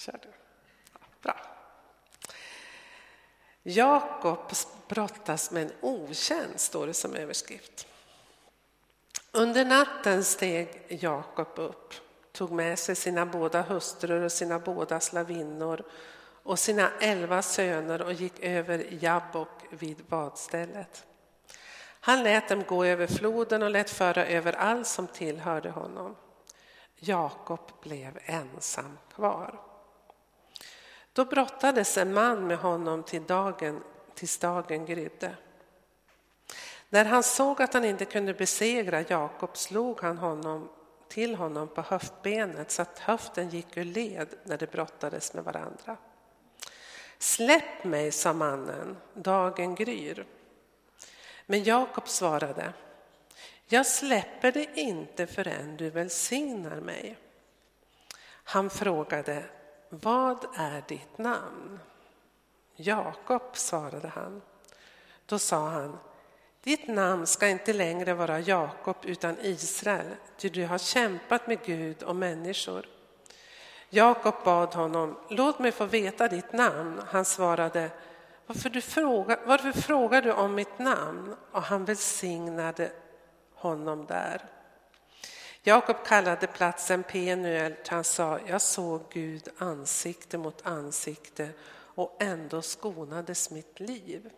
Kör 0.00 0.18
du. 0.22 0.28
Bra. 1.22 1.36
Jakob 3.62 4.52
brottas 4.88 5.50
med 5.50 5.62
en 5.62 5.72
okänd, 5.80 6.60
står 6.60 6.86
det 6.86 6.94
som 6.94 7.14
överskrift. 7.14 7.86
Under 9.32 9.64
natten 9.64 10.24
steg 10.24 10.82
Jakob 10.88 11.58
upp, 11.58 11.94
tog 12.32 12.50
med 12.50 12.78
sig 12.78 12.96
sina 12.96 13.26
båda 13.26 13.62
hustrur 13.62 14.22
och 14.22 14.32
sina 14.32 14.58
båda 14.58 15.00
slavinnor 15.00 15.82
och 16.42 16.58
sina 16.58 16.90
elva 17.00 17.42
söner 17.42 18.02
och 18.02 18.12
gick 18.12 18.40
över 18.40 18.86
Jabbok 19.04 19.64
vid 19.70 20.04
badstället. 20.04 21.06
Han 22.00 22.22
lät 22.22 22.48
dem 22.48 22.64
gå 22.64 22.84
över 22.84 23.06
floden 23.06 23.62
och 23.62 23.70
lät 23.70 23.90
föra 23.90 24.26
över 24.26 24.52
allt 24.52 24.86
som 24.86 25.06
tillhörde 25.06 25.70
honom. 25.70 26.16
Jakob 26.96 27.72
blev 27.82 28.18
ensam 28.24 28.98
kvar. 29.14 29.69
Då 31.20 31.24
brottades 31.24 31.98
en 31.98 32.14
man 32.14 32.46
med 32.46 32.58
honom 32.58 33.02
till 33.02 33.24
dagen, 33.24 33.82
tills 34.14 34.38
dagen 34.38 34.86
grydde. 34.86 35.34
När 36.88 37.04
han 37.04 37.22
såg 37.22 37.62
att 37.62 37.74
han 37.74 37.84
inte 37.84 38.04
kunde 38.04 38.34
besegra 38.34 39.04
Jakob 39.08 39.56
slog 39.56 40.00
han 40.00 40.18
honom 40.18 40.68
till 41.08 41.34
honom 41.34 41.68
på 41.68 41.82
höftbenet 41.82 42.70
så 42.70 42.82
att 42.82 42.98
höften 42.98 43.48
gick 43.48 43.76
ur 43.76 43.84
led 43.84 44.28
när 44.44 44.58
de 44.58 44.66
brottades 44.66 45.34
med 45.34 45.44
varandra. 45.44 45.96
Släpp 47.18 47.84
mig, 47.84 48.12
sa 48.12 48.32
mannen, 48.32 48.96
dagen 49.14 49.74
gryr. 49.74 50.26
Men 51.46 51.64
Jakob 51.64 52.08
svarade, 52.08 52.72
jag 53.66 53.86
släpper 53.86 54.52
dig 54.52 54.70
inte 54.74 55.26
förrän 55.26 55.76
du 55.76 55.90
välsignar 55.90 56.80
mig. 56.80 57.16
Han 58.44 58.70
frågade, 58.70 59.44
vad 59.90 60.46
är 60.54 60.84
ditt 60.88 61.18
namn? 61.18 61.80
Jakob, 62.76 63.42
svarade 63.52 64.08
han. 64.08 64.42
Då 65.26 65.38
sa 65.38 65.68
han, 65.68 65.98
ditt 66.62 66.88
namn 66.88 67.26
ska 67.26 67.48
inte 67.48 67.72
längre 67.72 68.14
vara 68.14 68.40
Jakob 68.40 68.96
utan 69.02 69.36
Israel, 69.40 70.16
ty 70.36 70.48
du 70.48 70.66
har 70.66 70.78
kämpat 70.78 71.46
med 71.46 71.62
Gud 71.64 72.02
och 72.02 72.16
människor. 72.16 72.86
Jakob 73.90 74.34
bad 74.44 74.74
honom, 74.74 75.16
låt 75.28 75.58
mig 75.58 75.72
få 75.72 75.84
veta 75.84 76.28
ditt 76.28 76.52
namn. 76.52 77.02
Han 77.06 77.24
svarade, 77.24 77.90
varför, 78.46 78.70
du 78.70 78.80
fråga, 78.80 79.38
varför 79.46 79.72
frågar 79.72 80.22
du 80.22 80.32
om 80.32 80.54
mitt 80.54 80.78
namn? 80.78 81.36
Och 81.52 81.62
han 81.62 81.84
välsignade 81.84 82.92
honom 83.54 84.06
där. 84.06 84.59
Jakob 85.62 85.96
kallade 86.06 86.46
platsen 86.46 87.02
Penuel, 87.02 87.74
han 87.88 88.04
sa, 88.04 88.38
jag 88.46 88.60
såg 88.60 89.02
Gud 89.12 89.48
ansikte 89.58 90.38
mot 90.38 90.66
ansikte 90.66 91.48
och 91.72 92.16
ändå 92.22 92.62
skonades 92.62 93.50
mitt 93.50 93.80
liv. 93.80 94.30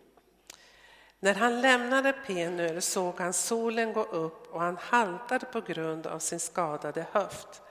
När 1.19 1.33
han 1.33 1.61
lämnade 1.61 2.13
Penuel 2.13 2.81
såg 2.81 3.19
han 3.19 3.33
solen 3.33 3.93
gå 3.93 4.03
upp 4.03 4.53
och 4.53 4.61
han 4.61 4.77
haltade 4.77 5.45
på 5.45 5.61
grund 5.61 6.07
av 6.07 6.19
sin 6.19 6.39
skadade 6.39 7.05
höft. 7.11 7.61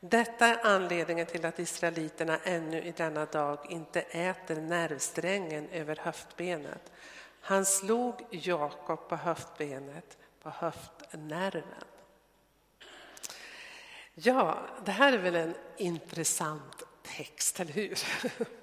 Detta 0.00 0.46
är 0.46 0.66
anledningen 0.66 1.26
till 1.26 1.44
att 1.44 1.58
israeliterna 1.58 2.38
ännu 2.44 2.82
i 2.82 2.90
denna 2.96 3.24
dag 3.24 3.58
inte 3.68 4.00
äter 4.00 4.56
nervsträngen 4.56 5.68
över 5.68 5.96
höftbenet. 5.96 6.92
Han 7.40 7.64
slog 7.64 8.26
Jakob 8.30 9.08
på 9.08 9.16
höftbenet, 9.16 10.18
på 10.42 10.50
höftnerven. 10.50 11.84
Ja, 14.18 14.58
det 14.84 14.92
här 14.92 15.12
är 15.12 15.18
väl 15.18 15.34
en 15.34 15.54
intressant 15.76 16.82
text, 17.02 17.60
eller 17.60 17.72
hur? 17.72 17.98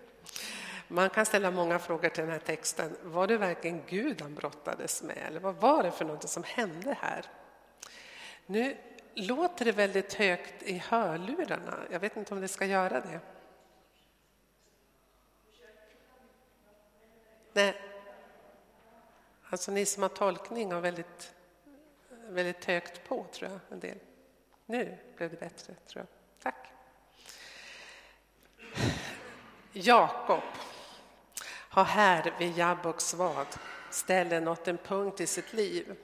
Man 0.88 1.10
kan 1.10 1.26
ställa 1.26 1.52
många 1.52 1.80
frågor 1.80 2.10
till 2.10 2.24
den 2.24 2.32
här 2.32 2.40
texten. 2.40 2.96
Var 3.04 3.28
det 3.28 3.38
verkligen 3.38 3.82
Gud 3.88 4.22
han 4.22 4.36
brottades 4.36 5.04
med? 5.04 5.18
Eller 5.18 5.40
vad 5.40 5.56
var 5.56 5.84
det 5.84 5.92
för 5.92 6.06
något 6.06 6.30
som 6.30 6.44
hände 6.44 6.98
här? 7.02 7.26
Nu 8.46 8.78
låter 9.14 9.66
det 9.66 9.72
väldigt 9.72 10.14
högt 10.14 10.64
i 10.64 10.78
hörlurarna. 10.78 11.80
Jag 11.92 12.00
vet 12.00 12.18
inte 12.18 12.34
om 12.34 12.42
det 12.42 12.48
ska 12.48 12.66
göra 12.66 13.02
det. 13.02 13.20
Nej. 17.54 17.82
Alltså 19.50 19.72
ni 19.72 19.86
som 19.86 20.04
har 20.04 20.10
tolkning 20.10 20.72
har 20.72 20.82
väldigt, 20.82 21.34
väldigt 22.10 22.66
högt 22.66 23.08
på, 23.08 23.26
tror 23.32 23.52
jag, 23.52 23.60
en 23.70 23.80
del. 23.80 23.98
Nu 24.66 24.98
blev 25.18 25.30
det 25.30 25.40
bättre, 25.40 25.74
tror 25.88 26.06
jag. 26.06 26.08
Tack. 26.44 26.68
Jakob 29.72 30.44
har 31.50 31.84
här 31.84 32.34
vid 32.40 32.58
Jabboks 32.58 33.14
vad 33.14 33.48
ställe 33.90 34.40
nått 34.40 34.68
en 34.68 34.78
punkt 34.78 35.22
i 35.22 35.28
sitt 35.28 35.54
liv 35.54 35.96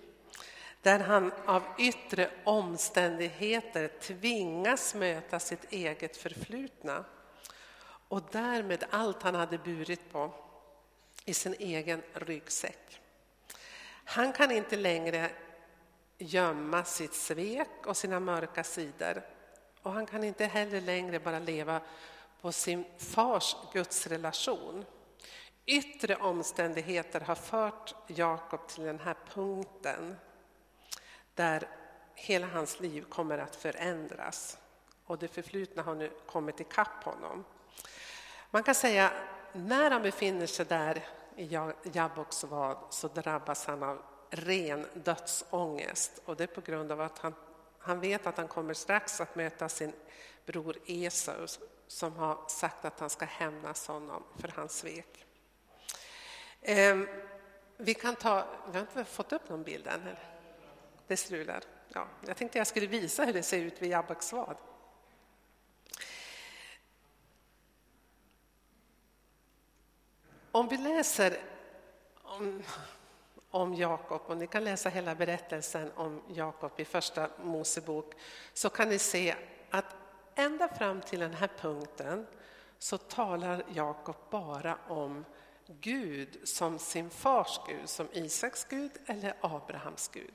där 0.81 1.00
han 1.00 1.31
av 1.46 1.64
yttre 1.78 2.30
omständigheter 2.44 3.88
tvingas 4.02 4.96
möta 4.96 5.40
sitt 5.40 5.72
eget 5.74 6.18
förflutna 6.18 7.06
och 8.08 8.22
därmed 8.31 8.84
allt 8.90 9.24
han 9.24 9.36
hade 9.36 9.58
burit 9.58 10.12
på 10.12 10.34
i 11.26 11.34
sin 11.34 11.56
egen 11.59 12.02
ryggsäck. 12.14 13.02
Han 14.03 14.34
kan 14.34 14.52
inte 14.52 14.76
längre 14.76 15.30
gömma 16.19 16.84
sitt 16.84 17.13
svek 17.13 17.85
och 17.85 17.97
sina 17.97 18.19
mörka 18.19 18.63
sidor 18.63 19.24
och 19.81 19.91
han 19.91 20.06
kan 20.06 20.24
inte 20.24 20.46
heller 20.46 20.81
längre 20.81 21.19
bara 21.19 21.40
leva 21.40 21.81
på 22.41 22.52
sin 22.52 22.85
fars 22.97 23.56
gudsrelation. 23.74 24.85
Yttre 25.66 26.16
omständigheter 26.16 27.22
har 27.22 27.35
fört 27.35 27.96
Jakob 28.08 28.68
till 28.68 28.84
den 28.84 29.00
här 29.00 29.16
punkten 29.34 30.16
där 31.34 31.68
hela 32.16 32.47
hans 32.47 32.79
liv 32.79 33.06
kommer 33.09 33.38
att 33.38 33.56
förändras. 33.56 34.58
Och 35.06 35.18
det 35.18 35.28
förflutna 35.28 35.84
har 35.84 35.96
nu 35.96 36.12
kommit 36.25 36.59
ikapp 36.59 37.03
honom. 37.03 37.46
Man 38.52 38.63
kan 38.63 38.75
säga 38.75 39.12
när 39.53 39.91
han 39.91 40.02
befinner 40.02 40.46
sig 40.46 40.66
där 40.66 41.06
i 41.35 41.59
Jabboks 41.84 42.44
vad 42.44 42.78
så 42.90 43.08
drabbas 43.08 43.66
han 43.66 43.84
av 43.84 44.02
ren 44.29 44.85
dödsångest. 44.94 46.22
Och 46.25 46.35
det 46.35 46.44
är 46.44 46.47
på 46.47 46.62
grund 46.62 46.91
av 46.91 47.01
att 47.01 47.19
han, 47.19 47.34
han 47.79 48.00
vet 48.00 48.28
att 48.28 48.38
han 48.38 48.47
kommer 48.47 48.73
strax 48.73 49.22
att 49.22 49.35
möta 49.35 49.69
sin 49.69 49.94
bror 50.45 50.78
Esau 50.85 51.47
som 51.88 52.16
har 52.16 52.47
sagt 52.47 52.85
att 52.85 53.00
han 53.00 53.09
ska 53.09 53.25
hämnas 53.25 53.88
honom 53.88 54.23
för 54.38 54.47
hans 54.56 54.78
svek. 54.78 55.25
Eh, 56.62 56.97
vi 57.78 57.94
kan 57.94 58.16
ta, 58.16 58.47
vi 58.72 58.73
har 58.73 58.81
inte 58.81 59.06
fått 59.06 59.34
upp 59.34 59.50
någon 59.50 59.63
bild 59.63 59.88
än. 59.88 60.01
Eller? 60.01 60.19
Det 61.07 61.17
strular. 61.17 61.63
Ja, 61.88 62.07
jag 62.28 62.38
tänkte 62.38 62.57
jag 62.57 62.67
skulle 62.67 62.88
visa 62.88 63.25
hur 63.25 63.34
det 63.34 63.44
ser 63.44 63.59
ut 63.59 63.81
vid 63.81 63.91
Jabbaksvad. 63.91 64.57
Om 70.51 70.67
vi 70.67 70.78
läser 70.78 71.40
om, 72.23 72.63
om 73.52 73.74
Jakob, 73.74 74.22
och 74.26 74.38
ni 74.38 74.48
kan 74.48 74.64
läsa 74.64 74.90
hela 74.90 75.16
berättelsen 75.16 75.92
om 75.96 76.22
Jakob 76.28 76.72
i 76.78 76.86
Första 76.86 77.30
Mosebok, 77.44 78.14
så 78.54 78.70
kan 78.70 78.90
ni 78.90 79.00
se 79.00 79.36
att 79.70 79.96
ända 80.36 80.68
fram 80.68 81.02
till 81.02 81.20
den 81.20 81.34
här 81.34 81.50
punkten 81.62 82.28
så 82.80 82.98
talar 82.98 83.64
Jakob 83.74 84.16
bara 84.30 84.78
om 84.88 85.26
Gud 85.68 86.40
som 86.44 86.80
sin 86.80 87.09
fars 87.09 87.59
Gud, 87.68 87.90
som 87.90 88.08
Isaks 88.12 88.64
Gud 88.64 88.92
eller 89.06 89.34
Abrahams 89.42 90.08
Gud. 90.08 90.34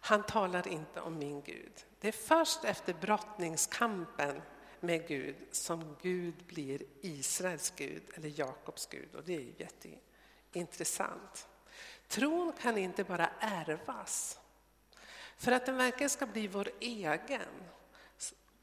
Han 0.00 0.22
talar 0.22 0.68
inte 0.68 1.00
om 1.00 1.18
min 1.18 1.42
Gud. 1.42 1.72
Det 2.00 2.08
är 2.08 2.12
först 2.12 2.64
efter 2.64 2.94
brottningskampen 2.94 4.42
med 4.80 5.08
Gud 5.08 5.36
som 5.50 5.96
Gud 6.02 6.34
blir 6.46 6.82
Israels 7.00 7.72
Gud 7.76 8.02
eller 8.14 8.40
Jakobs 8.40 8.86
Gud 8.86 9.14
och 9.14 9.24
det 9.24 9.36
är 9.36 9.52
jätteintressant. 9.56 11.48
Tron 12.08 12.52
kan 12.52 12.78
inte 12.78 13.04
bara 13.04 13.30
ärvas. 13.40 14.38
För 15.36 15.52
att 15.52 15.66
den 15.66 15.76
verkligen 15.76 16.10
ska 16.10 16.26
bli 16.26 16.48
vår 16.48 16.68
egen 16.80 17.48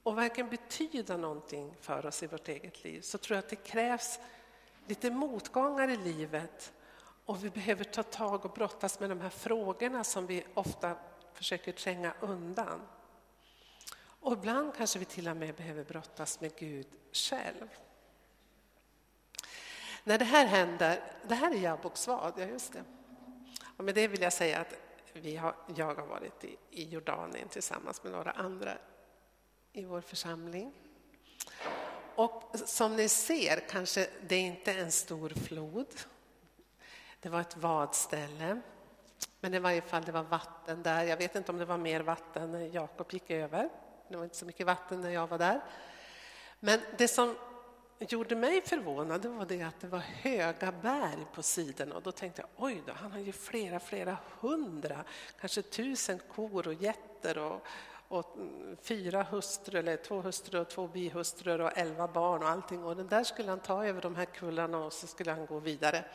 och 0.03 0.17
verkligen 0.17 0.49
betyda 0.49 1.17
någonting 1.17 1.75
för 1.81 2.05
oss 2.05 2.23
i 2.23 2.27
vårt 2.27 2.47
eget 2.47 2.83
liv 2.83 3.01
så 3.01 3.17
tror 3.17 3.35
jag 3.35 3.43
att 3.43 3.49
det 3.49 3.55
krävs 3.55 4.19
lite 4.87 5.11
motgångar 5.11 5.87
i 5.87 5.97
livet 5.97 6.73
och 7.25 7.43
vi 7.43 7.49
behöver 7.49 7.83
ta 7.83 8.03
tag 8.03 8.45
och 8.45 8.51
brottas 8.51 8.99
med 8.99 9.09
de 9.09 9.21
här 9.21 9.29
frågorna 9.29 10.03
som 10.03 10.27
vi 10.27 10.43
ofta 10.53 10.95
försöker 11.33 11.71
tränga 11.71 12.13
undan. 12.19 12.81
Och 13.97 14.33
ibland 14.33 14.75
kanske 14.75 14.99
vi 14.99 15.05
till 15.05 15.27
och 15.27 15.37
med 15.37 15.55
behöver 15.55 15.83
brottas 15.83 16.41
med 16.41 16.55
Gud 16.55 16.87
själv. 17.11 17.69
När 20.03 20.17
det 20.17 20.25
här 20.25 20.45
händer, 20.45 21.03
det 21.27 21.35
här 21.35 21.51
är 21.51 21.59
Jabboksvad, 21.59 22.33
ja 22.37 22.45
just 22.45 22.73
det. 22.73 22.83
Och 23.77 23.83
med 23.83 23.95
det 23.95 24.07
vill 24.07 24.21
jag 24.21 24.33
säga 24.33 24.59
att 24.59 24.73
vi 25.13 25.35
har, 25.35 25.55
jag 25.75 25.95
har 25.95 26.05
varit 26.05 26.43
i, 26.43 26.57
i 26.69 26.83
Jordanien 26.89 27.49
tillsammans 27.49 28.03
med 28.03 28.11
några 28.11 28.31
andra 28.31 28.77
i 29.73 29.85
vår 29.85 30.01
församling. 30.01 30.73
och 32.15 32.55
som 32.65 32.95
ni 32.95 33.09
ser 33.09 33.69
kanske 33.69 34.07
det 34.27 34.35
är 34.35 34.41
inte 34.41 34.73
en 34.73 34.91
stor 34.91 35.29
flod. 35.29 35.87
Det 37.19 37.29
var 37.29 37.41
ett 37.41 37.57
vadställe. 37.57 38.61
Men 39.39 39.53
i 39.53 39.59
varje 39.59 39.81
fall 39.81 40.03
det 40.03 40.11
var 40.11 40.23
vatten 40.23 40.83
där. 40.83 41.03
Jag 41.03 41.17
vet 41.17 41.35
inte 41.35 41.51
om 41.51 41.57
det 41.57 41.65
var 41.65 41.77
mer 41.77 42.01
vatten 42.01 42.51
när 42.51 42.59
Jakob 42.59 43.13
gick 43.13 43.31
över. 43.31 43.69
Det 44.07 44.17
var 44.17 44.23
inte 44.23 44.35
så 44.35 44.45
mycket 44.45 44.65
vatten 44.65 45.01
när 45.01 45.09
jag 45.09 45.27
var 45.27 45.37
där. 45.37 45.61
Men 46.59 46.79
det 46.97 47.07
som 47.07 47.35
gjorde 47.99 48.35
mig 48.35 48.61
förvånad 48.61 49.25
var 49.25 49.45
det 49.45 49.61
att 49.61 49.79
det 49.79 49.87
var 49.87 49.99
höga 49.99 50.71
berg 50.71 51.25
på 51.33 51.43
sidorna 51.43 51.95
och 51.95 52.01
då 52.01 52.11
tänkte 52.11 52.41
jag 52.41 52.49
oj 52.65 52.83
då, 52.85 52.93
han 52.93 53.11
har 53.11 53.19
ju 53.19 53.31
flera, 53.31 53.79
flera 53.79 54.17
hundra, 54.39 55.03
kanske 55.39 55.61
tusen 55.61 56.19
kor 56.35 56.67
och 56.67 56.73
getter 56.73 57.37
och, 57.37 57.67
och 58.07 58.37
fyra 58.81 59.23
hustrur, 59.23 59.75
eller 59.75 59.97
två 59.97 60.21
hustrur 60.21 60.61
och 60.61 60.69
två 60.69 60.87
bihustrur 60.87 61.61
och 61.61 61.77
elva 61.77 62.07
barn 62.07 62.43
och 62.43 62.49
allting. 62.49 62.83
Och 62.83 62.95
den 62.95 63.07
där 63.07 63.23
skulle 63.23 63.49
han 63.49 63.59
ta 63.59 63.85
över 63.85 64.01
de 64.01 64.15
här 64.15 64.25
kullarna 64.25 64.77
och 64.77 64.93
så 64.93 65.07
skulle 65.07 65.31
han 65.31 65.45
gå 65.45 65.59
vidare. 65.59 66.05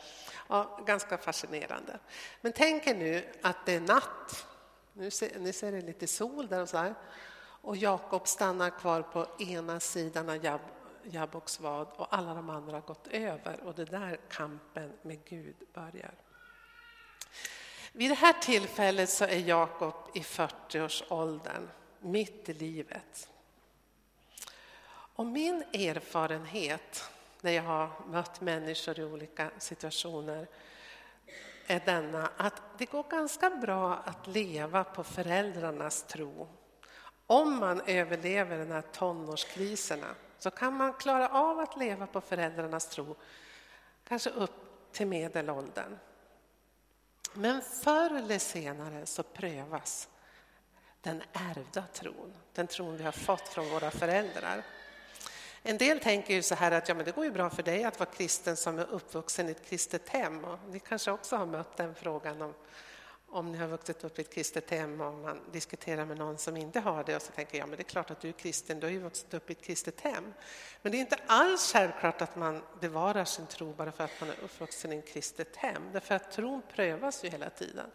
Ja, 0.49 0.79
ganska 0.85 1.17
fascinerande. 1.17 1.99
Men 2.41 2.51
tänk 2.51 2.87
er 2.87 2.95
nu 2.95 3.23
att 3.41 3.65
det 3.65 3.75
är 3.75 3.81
natt. 3.81 4.45
Nu 4.93 5.11
ser, 5.11 5.39
ni 5.39 5.53
ser 5.53 5.71
det 5.71 5.81
lite 5.81 6.07
sol 6.07 6.47
där 6.47 6.61
och 6.61 6.69
så 6.69 6.77
här. 6.77 6.95
Och 7.63 7.77
Jakob 7.77 8.27
stannar 8.27 8.69
kvar 8.69 9.01
på 9.01 9.27
ena 9.39 9.79
sidan 9.79 10.29
av 10.29 10.35
Jab 11.03 11.13
Jabboks 11.13 11.59
vad 11.59 11.87
och 11.87 12.15
alla 12.15 12.33
de 12.33 12.49
andra 12.49 12.73
har 12.73 12.81
gått 12.81 13.07
över 13.07 13.59
och 13.63 13.75
det 13.75 13.85
där 13.85 14.19
kampen 14.29 14.93
med 15.01 15.25
Gud 15.25 15.55
börjar. 15.73 16.13
Vid 17.91 18.11
det 18.11 18.15
här 18.15 18.33
tillfället 18.33 19.09
så 19.09 19.25
är 19.25 19.39
Jakob 19.39 19.93
i 20.13 20.19
40-årsåldern 20.19 21.69
mitt 21.99 22.49
i 22.49 22.53
livet. 22.53 23.29
Och 25.15 25.25
min 25.25 25.63
erfarenhet 25.73 27.09
när 27.41 27.51
jag 27.51 27.63
har 27.63 27.89
mött 28.07 28.41
människor 28.41 28.99
i 28.99 29.03
olika 29.03 29.51
situationer 29.57 30.47
är 31.67 31.81
denna 31.85 32.29
att 32.37 32.61
det 32.77 32.85
går 32.85 33.05
ganska 33.09 33.49
bra 33.49 33.95
att 33.95 34.27
leva 34.27 34.83
på 34.83 35.03
föräldrarnas 35.03 36.03
tro 36.03 36.47
om 37.27 37.59
man 37.59 37.81
överlever 37.85 38.57
de 38.57 38.71
här 38.71 38.81
tonårskriserna 38.81 40.15
så 40.43 40.51
kan 40.51 40.73
man 40.73 40.93
klara 40.93 41.29
av 41.29 41.59
att 41.59 41.77
leva 41.77 42.07
på 42.07 42.21
föräldrarnas 42.21 42.87
tro 42.87 43.15
kanske 44.03 44.29
upp 44.29 44.91
till 44.91 45.07
medelåldern. 45.07 45.97
Men 47.33 47.61
förr 47.61 48.17
eller 48.17 48.39
senare 48.39 49.05
så 49.05 49.23
prövas 49.23 50.09
den 51.01 51.23
ärvda 51.33 51.83
tron, 51.93 52.33
den 52.53 52.67
tron 52.67 52.97
vi 52.97 53.03
har 53.03 53.11
fått 53.11 53.47
från 53.47 53.69
våra 53.69 53.91
föräldrar. 53.91 54.63
En 55.63 55.77
del 55.77 55.99
tänker 55.99 56.33
ju 56.33 56.41
så 56.41 56.55
här 56.55 56.71
att 56.71 56.89
ja, 56.89 56.95
men 56.95 57.05
det 57.05 57.15
går 57.15 57.25
ju 57.25 57.31
bra 57.31 57.49
för 57.49 57.63
dig 57.63 57.83
att 57.83 57.99
vara 57.99 58.09
kristen 58.09 58.57
som 58.57 58.79
är 58.79 58.89
uppvuxen 58.89 59.47
i 59.47 59.51
ett 59.51 59.65
kristet 59.65 60.09
hem. 60.09 60.45
Och 60.45 60.59
ni 60.69 60.79
kanske 60.79 61.11
också 61.11 61.35
har 61.35 61.45
mött 61.45 61.77
den 61.77 61.95
frågan 61.95 62.41
om, 62.41 62.53
om 63.31 63.51
ni 63.51 63.57
har 63.57 63.67
vuxit 63.67 64.03
upp 64.03 64.19
i 64.19 64.21
ett 64.21 64.33
kristet 64.33 64.69
hem 64.69 65.01
och 65.01 65.13
man 65.13 65.39
diskuterar 65.51 66.05
med 66.05 66.17
någon 66.17 66.37
som 66.37 66.57
inte 66.57 66.79
har 66.79 67.03
det 67.03 67.15
och 67.15 67.21
så 67.21 67.31
tänker 67.31 67.57
jag, 67.57 67.69
men 67.69 67.77
det 67.77 67.81
är 67.81 67.89
klart 67.89 68.11
att 68.11 68.21
du 68.21 68.29
är 68.29 68.33
kristen, 68.33 68.79
du 68.79 68.85
har 68.85 68.91
ju 68.91 68.99
vuxit 68.99 69.33
upp 69.33 69.49
i 69.49 69.53
ett 69.53 69.61
kristet 69.61 70.01
hem. 70.01 70.33
Men 70.81 70.91
det 70.91 70.97
är 70.97 70.99
inte 70.99 71.19
alls 71.27 71.73
självklart 71.73 72.21
att 72.21 72.35
man 72.35 72.61
bevarar 72.79 73.25
sin 73.25 73.47
tro 73.47 73.73
bara 73.73 73.91
för 73.91 74.03
att 74.03 74.19
man 74.19 74.29
är 74.29 74.43
uppvuxen 74.43 74.93
i 74.93 74.97
ett 74.97 75.13
kristet 75.13 75.55
hem, 75.55 75.81
därför 75.93 76.15
att 76.15 76.31
tron 76.31 76.61
prövas 76.73 77.23
ju 77.23 77.29
hela 77.29 77.49
tiden. 77.49 77.85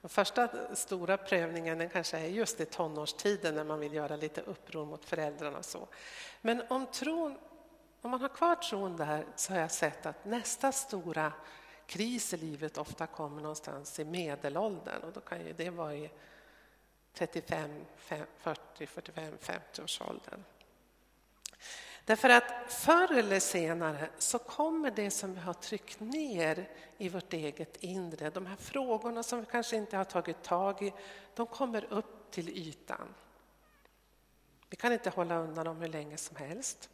Den 0.00 0.08
första 0.08 0.74
stora 0.74 1.16
prövningen 1.16 1.78
den 1.78 1.88
kanske 1.88 2.18
är 2.18 2.26
just 2.26 2.60
i 2.60 2.64
tonårstiden 2.64 3.54
när 3.54 3.64
man 3.64 3.80
vill 3.80 3.94
göra 3.94 4.16
lite 4.16 4.40
uppror 4.40 4.86
mot 4.86 5.04
föräldrarna 5.04 5.58
och 5.58 5.64
så. 5.64 5.88
Men 6.40 6.62
om, 6.68 6.86
tron, 6.86 7.38
om 8.02 8.10
man 8.10 8.20
har 8.20 8.28
kvar 8.28 8.54
tron 8.54 8.96
där 8.96 9.26
så 9.36 9.52
har 9.52 9.60
jag 9.60 9.70
sett 9.70 10.06
att 10.06 10.24
nästa 10.24 10.72
stora 10.72 11.32
kris 11.86 12.34
i 12.34 12.36
livet 12.36 12.78
ofta 12.78 13.06
kommer 13.06 13.42
någonstans 13.42 13.98
i 13.98 14.04
medelåldern 14.04 15.02
och 15.02 15.12
då 15.12 15.20
kan 15.20 15.46
ju 15.46 15.52
det 15.52 15.70
vara 15.70 15.94
i 15.94 16.10
35, 17.12 17.84
40, 17.96 18.86
45, 18.86 19.38
50 19.40 19.82
års 19.82 20.00
åldern. 20.00 20.44
Därför 22.04 22.28
att 22.28 22.72
förr 22.72 23.18
eller 23.18 23.40
senare 23.40 24.08
så 24.18 24.38
kommer 24.38 24.90
det 24.90 25.10
som 25.10 25.34
vi 25.34 25.40
har 25.40 25.54
tryckt 25.54 26.00
ner 26.00 26.68
i 26.98 27.08
vårt 27.08 27.32
eget 27.32 27.76
inre, 27.76 28.30
de 28.30 28.46
här 28.46 28.56
frågorna 28.56 29.22
som 29.22 29.40
vi 29.40 29.46
kanske 29.46 29.76
inte 29.76 29.96
har 29.96 30.04
tagit 30.04 30.42
tag 30.42 30.82
i, 30.82 30.92
de 31.34 31.46
kommer 31.46 31.92
upp 31.92 32.30
till 32.30 32.48
ytan. 32.48 33.14
Vi 34.70 34.76
kan 34.76 34.92
inte 34.92 35.10
hålla 35.10 35.38
undan 35.38 35.64
dem 35.64 35.80
hur 35.80 35.88
länge 35.88 36.16
som 36.16 36.36
helst. 36.36 36.90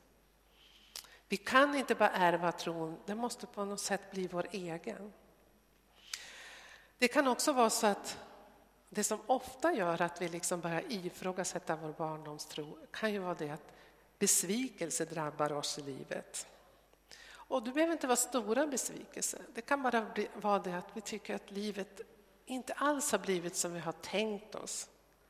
Vi 1.33 1.39
kan 1.39 1.75
inte 1.75 1.95
bara 1.95 2.11
ärva 2.11 2.53
tron, 2.53 2.99
den 3.07 3.19
måste 3.19 3.47
på 3.47 3.65
något 3.65 3.81
sätt 3.81 4.11
bli 4.11 4.27
vår 4.27 4.47
egen. 4.51 5.13
Det 6.99 7.09
kan 7.09 7.29
också 7.29 7.53
vara 7.53 7.71
så 7.71 7.87
att 7.87 8.19
det 8.89 9.05
som 9.05 9.21
ofta 9.27 9.73
gör 9.73 10.03
att 10.03 10.23
vi 10.23 10.29
liksom 10.29 10.61
börjar 10.61 10.83
ifrågasätta 10.89 11.77
vår 11.77 11.93
barndomstro 11.93 12.79
kan 12.91 13.13
ju 13.13 13.19
vara 13.19 13.35
det 13.35 13.51
att 13.51 13.73
besvikelse 14.19 15.05
drabbar 15.05 15.53
oss 15.53 15.79
i 15.79 15.83
livet. 15.83 16.47
Och 17.31 17.63
det 17.63 17.73
behöver 17.73 17.93
inte 17.93 18.07
vara 18.07 18.17
stora 18.17 18.67
besvikelser. 18.67 19.41
Det 19.55 19.63
kan 19.63 19.83
bara 19.83 20.07
vara 20.35 20.59
det 20.59 20.73
att 20.73 20.89
vi 20.95 21.01
tycker 21.01 21.35
att 21.35 21.51
livet 21.51 22.01
inte 22.47 22.73
alls 22.73 23.13
har 23.13 23.19
blivit 23.19 23.57
som 23.57 23.73
vi 23.73 23.81
har 23.81 23.93
tänkt 23.93 24.55
oss. 24.55 24.89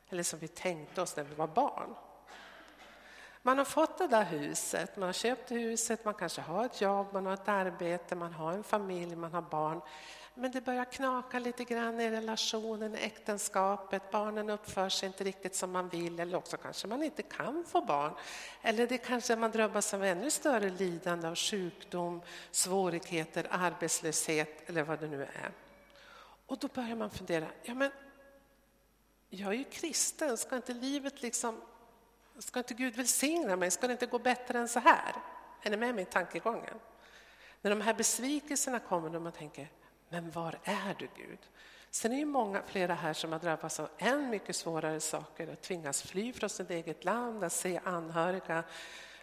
Eller 0.08 0.22
som 0.22 0.38
vi 0.38 0.48
tänkte 0.48 1.02
oss 1.02 1.16
när 1.16 1.24
vi 1.24 1.34
var 1.34 1.46
barn. 1.46 1.94
Man 3.44 3.58
har 3.58 3.64
fått 3.64 3.98
det 3.98 4.06
där 4.06 4.24
huset, 4.24 4.96
man 4.96 5.06
har 5.06 5.12
köpt 5.12 5.50
huset, 5.50 6.04
man 6.04 6.14
kanske 6.14 6.40
har 6.40 6.64
ett 6.64 6.80
jobb, 6.80 7.06
man 7.12 7.26
har 7.26 7.34
ett 7.34 7.48
arbete, 7.48 8.14
man 8.14 8.32
har 8.32 8.52
en 8.52 8.64
familj, 8.64 9.16
man 9.16 9.32
har 9.32 9.42
barn. 9.42 9.80
Men 10.34 10.50
det 10.50 10.60
börjar 10.60 10.84
knaka 10.84 11.38
lite 11.38 11.64
grann 11.64 12.00
i 12.00 12.10
relationen, 12.10 12.94
äktenskapet. 12.94 14.10
Barnen 14.10 14.50
uppför 14.50 14.88
sig 14.88 15.06
inte 15.06 15.24
riktigt 15.24 15.54
som 15.54 15.70
man 15.70 15.88
vill 15.88 16.20
eller 16.20 16.38
också 16.38 16.56
kanske 16.56 16.86
man 16.86 17.02
inte 17.02 17.22
kan 17.22 17.64
få 17.64 17.80
barn. 17.80 18.12
Eller 18.62 18.86
det 18.86 18.98
kanske 18.98 19.36
man 19.36 19.50
drabbas 19.50 19.94
av 19.94 20.04
ännu 20.04 20.30
större 20.30 20.70
lidande 20.70 21.28
av 21.28 21.34
sjukdom, 21.34 22.22
svårigheter, 22.50 23.46
arbetslöshet 23.50 24.68
eller 24.68 24.82
vad 24.82 25.00
det 25.00 25.06
nu 25.08 25.22
är. 25.22 25.52
Och 26.46 26.58
då 26.58 26.68
börjar 26.68 26.96
man 26.96 27.10
fundera, 27.10 27.46
ja 27.62 27.74
men 27.74 27.90
jag 29.28 29.48
är 29.48 29.58
ju 29.58 29.64
kristen, 29.64 30.38
ska 30.38 30.56
inte 30.56 30.74
livet 30.74 31.22
liksom 31.22 31.60
Ska 32.38 32.58
inte 32.58 32.74
Gud 32.74 32.96
välsigna 32.96 33.56
mig? 33.56 33.70
Ska 33.70 33.86
det 33.86 33.92
inte 33.92 34.06
gå 34.06 34.18
bättre 34.18 34.58
än 34.58 34.68
så 34.68 34.80
här? 34.80 35.14
Är 35.62 35.70
ni 35.70 35.76
med 35.76 35.94
mig 35.94 36.02
i 36.02 36.06
tankegången? 36.06 36.80
När 37.62 37.70
de 37.70 37.80
här 37.80 37.94
besvikelserna 37.94 38.78
kommer 38.78 39.16
och 39.16 39.22
man 39.22 39.32
tänker, 39.32 39.68
men 40.08 40.30
var 40.30 40.58
är 40.64 40.94
du 40.98 41.08
Gud? 41.16 41.38
Sen 41.90 42.12
är 42.12 42.16
det 42.16 42.24
många 42.24 42.62
flera 42.66 42.94
här 42.94 43.12
som 43.12 43.32
har 43.32 43.38
drabbats 43.38 43.80
av 43.80 43.88
än 43.98 44.30
mycket 44.30 44.56
svårare 44.56 45.00
saker, 45.00 45.52
att 45.52 45.62
tvingas 45.62 46.02
fly 46.02 46.32
från 46.32 46.50
sitt 46.50 46.70
eget 46.70 47.04
land, 47.04 47.44
att 47.44 47.52
se 47.52 47.80
anhöriga 47.84 48.64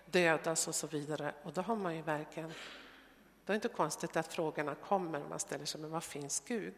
dödas 0.05 0.67
och 0.67 0.75
så 0.75 0.87
vidare. 0.87 1.33
Och 1.43 1.53
då 1.53 1.61
har 1.61 1.75
man 1.75 1.95
ju 1.95 2.01
verkligen, 2.01 2.49
då 3.45 3.51
är 3.51 3.53
det 3.53 3.55
inte 3.55 3.67
konstigt 3.67 4.17
att 4.17 4.33
frågorna 4.33 4.75
kommer 4.75 5.23
och 5.23 5.29
man 5.29 5.39
ställer 5.39 5.65
sig, 5.65 5.81
men 5.81 5.91
var 5.91 6.01
finns 6.01 6.43
Gud? 6.47 6.75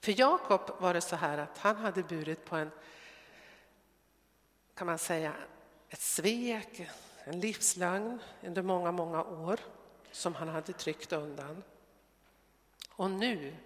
För 0.00 0.20
Jakob 0.20 0.60
var 0.78 0.94
det 0.94 1.00
så 1.00 1.16
här 1.16 1.38
att 1.38 1.58
han 1.58 1.76
hade 1.76 2.02
burit 2.02 2.44
på 2.44 2.56
en 2.56 2.70
kan 4.80 4.86
man 4.86 4.98
säga, 4.98 5.32
ett 5.88 6.00
svek, 6.00 6.88
en 7.24 7.40
livslögn 7.40 8.18
under 8.42 8.62
många, 8.62 8.92
många 8.92 9.24
år 9.24 9.60
som 10.12 10.34
han 10.34 10.48
hade 10.48 10.72
tryckt 10.72 11.12
undan. 11.12 11.62
Och 12.90 13.10
nu, 13.10 13.56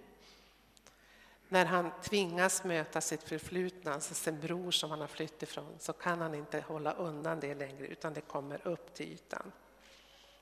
när 1.47 1.65
han 1.65 1.91
tvingas 2.03 2.63
möta 2.63 3.01
sitt 3.01 3.23
förflutna, 3.23 3.93
alltså 3.93 4.13
sin 4.13 4.39
bror 4.39 4.71
som 4.71 4.89
han 4.89 4.99
har 4.99 5.07
flytt 5.07 5.43
ifrån, 5.43 5.75
så 5.79 5.93
kan 5.93 6.21
han 6.21 6.35
inte 6.35 6.59
hålla 6.59 6.93
undan 6.93 7.39
det 7.39 7.55
längre, 7.55 7.87
utan 7.87 8.13
det 8.13 8.21
kommer 8.21 8.67
upp 8.67 8.93
till 8.93 9.11
ytan. 9.11 9.51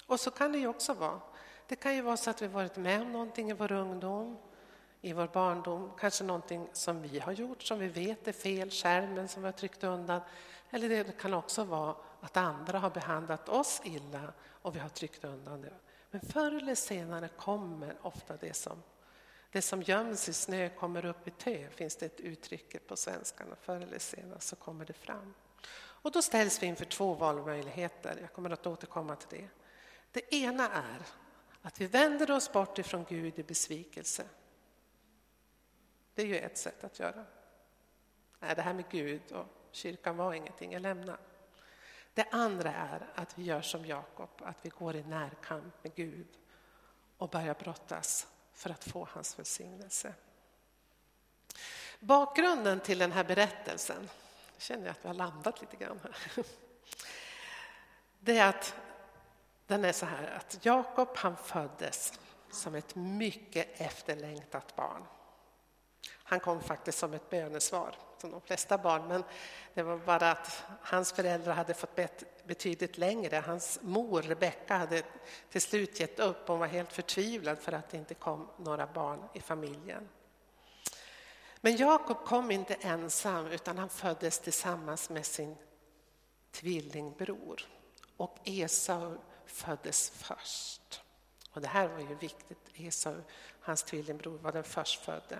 Och 0.05 0.19
så 0.19 0.31
kan 0.31 0.51
det 0.51 0.57
ju 0.57 0.67
också 0.67 0.93
vara. 0.93 1.21
Det 1.67 1.75
kan 1.75 1.95
ju 1.95 2.01
vara 2.01 2.17
så 2.17 2.29
att 2.29 2.41
vi 2.41 2.47
varit 2.47 2.75
med 2.75 3.01
om 3.01 3.11
någonting 3.11 3.49
i 3.49 3.53
vår 3.53 3.71
ungdom, 3.71 4.37
i 5.05 5.13
vår 5.13 5.27
barndom, 5.27 5.91
kanske 5.99 6.23
någonting 6.23 6.69
som 6.73 7.01
vi 7.01 7.19
har 7.19 7.31
gjort 7.31 7.63
som 7.63 7.79
vi 7.79 7.87
vet 7.87 8.27
är 8.27 8.31
fel, 8.31 8.69
skärmen 8.69 9.27
som 9.27 9.41
vi 9.41 9.47
har 9.47 9.53
tryckt 9.53 9.83
undan. 9.83 10.21
Eller 10.69 10.89
det 10.89 11.17
kan 11.17 11.33
också 11.33 11.63
vara 11.63 11.95
att 12.21 12.37
andra 12.37 12.79
har 12.79 12.89
behandlat 12.89 13.49
oss 13.49 13.81
illa 13.83 14.33
och 14.47 14.75
vi 14.75 14.79
har 14.79 14.89
tryckt 14.89 15.23
undan 15.23 15.61
det. 15.61 15.73
Men 16.11 16.21
förr 16.21 16.51
eller 16.51 16.75
senare 16.75 17.27
kommer 17.27 17.95
ofta 18.01 18.37
det 18.37 18.53
som, 18.55 18.83
det 19.51 19.61
som 19.61 19.81
göms 19.81 20.29
i 20.29 20.33
snö 20.33 20.69
kommer 20.69 21.05
upp 21.05 21.27
i 21.27 21.31
tö, 21.31 21.67
finns 21.69 21.95
det 21.95 22.05
ett 22.05 22.19
uttryck 22.19 22.87
på 22.87 22.95
svenskarna. 22.95 23.55
Förr 23.61 23.81
eller 23.81 23.99
senare 23.99 24.39
så 24.39 24.55
kommer 24.55 24.85
det 24.85 24.93
fram. 24.93 25.33
Och 25.75 26.11
då 26.11 26.21
ställs 26.21 26.63
vi 26.63 26.67
inför 26.67 26.85
två 26.85 27.13
valmöjligheter. 27.13 28.17
Jag 28.21 28.33
kommer 28.33 28.49
att 28.49 28.67
återkomma 28.67 29.15
till 29.15 29.39
det. 29.39 29.47
Det 30.11 30.35
ena 30.35 30.69
är 30.69 31.01
att 31.61 31.81
vi 31.81 31.87
vänder 31.87 32.31
oss 32.31 32.51
bort 32.51 32.79
ifrån 32.79 33.05
Gud 33.09 33.39
i 33.39 33.43
besvikelse. 33.43 34.23
Det 36.15 36.21
är 36.21 36.25
ju 36.25 36.37
ett 36.37 36.57
sätt 36.57 36.83
att 36.83 36.99
göra. 36.99 37.25
Nej, 38.39 38.55
det 38.55 38.61
här 38.61 38.73
med 38.73 38.89
Gud 38.89 39.31
och 39.31 39.47
kyrkan 39.71 40.17
var 40.17 40.33
ingenting, 40.33 40.71
jag 40.71 40.81
lämnar. 40.81 41.19
Det 42.13 42.27
andra 42.31 42.73
är 42.73 43.09
att 43.15 43.37
vi 43.37 43.43
gör 43.43 43.61
som 43.61 43.85
Jakob, 43.85 44.29
att 44.37 44.65
vi 44.65 44.69
går 44.69 44.95
i 44.95 45.03
närkamp 45.03 45.83
med 45.83 45.95
Gud 45.95 46.27
och 47.17 47.29
börjar 47.29 47.53
brottas 47.53 48.27
för 48.53 48.69
att 48.69 48.83
få 48.83 49.07
hans 49.11 49.39
välsignelse. 49.39 50.13
Bakgrunden 51.99 52.79
till 52.79 52.97
den 52.97 53.11
här 53.11 53.23
berättelsen, 53.23 54.09
jag 54.53 54.61
känner 54.61 54.85
jag 54.85 54.91
att 54.91 55.03
vi 55.03 55.07
har 55.07 55.15
landat 55.15 55.61
lite 55.61 55.75
grann 55.77 55.99
här. 56.03 56.45
Det 58.19 58.37
är 58.37 58.49
att 58.49 58.75
den 59.67 59.85
är 59.85 59.91
så 59.91 60.05
här 60.05 60.27
att 60.27 60.65
Jakob 60.65 61.09
han 61.15 61.37
föddes 61.37 62.19
som 62.51 62.75
ett 62.75 62.95
mycket 62.95 63.81
efterlängtat 63.81 64.75
barn. 64.75 65.05
Han 66.11 66.39
kom 66.39 66.61
faktiskt 66.61 66.97
som 66.97 67.13
ett 67.13 67.29
bönesvar, 67.29 67.95
som 68.17 68.31
de 68.31 68.41
flesta 68.41 68.77
barn, 68.77 69.07
men 69.07 69.23
det 69.73 69.83
var 69.83 69.97
bara 69.97 70.31
att 70.31 70.63
hans 70.81 71.11
föräldrar 71.11 71.53
hade 71.53 71.73
fått 71.73 71.95
bett 71.95 72.47
betydligt 72.47 72.97
längre. 72.97 73.43
Hans 73.45 73.79
mor 73.81 74.21
Rebecka 74.21 74.77
hade 74.77 75.03
till 75.49 75.61
slut 75.61 75.99
gett 75.99 76.19
upp, 76.19 76.47
hon 76.47 76.59
var 76.59 76.67
helt 76.67 76.93
förtvivlad 76.93 77.59
för 77.59 77.71
att 77.71 77.89
det 77.89 77.97
inte 77.97 78.13
kom 78.13 78.49
några 78.57 78.87
barn 78.87 79.29
i 79.33 79.41
familjen. 79.41 80.09
Men 81.61 81.75
Jakob 81.75 82.25
kom 82.25 82.51
inte 82.51 82.73
ensam, 82.73 83.47
utan 83.47 83.77
han 83.77 83.89
föddes 83.89 84.39
tillsammans 84.39 85.09
med 85.09 85.25
sin 85.25 85.55
tvillingbror. 86.51 87.61
Och 88.17 88.37
Esau 88.43 89.17
föddes 89.45 90.09
först. 90.09 91.01
Och 91.51 91.61
det 91.61 91.67
här 91.67 91.87
var 91.87 91.99
ju 91.99 92.15
viktigt. 92.15 92.69
Esau, 92.73 93.15
hans 93.59 93.83
tvillingbror, 93.83 94.37
var 94.37 94.51
den 94.51 94.63
förstfödde. 94.63 95.39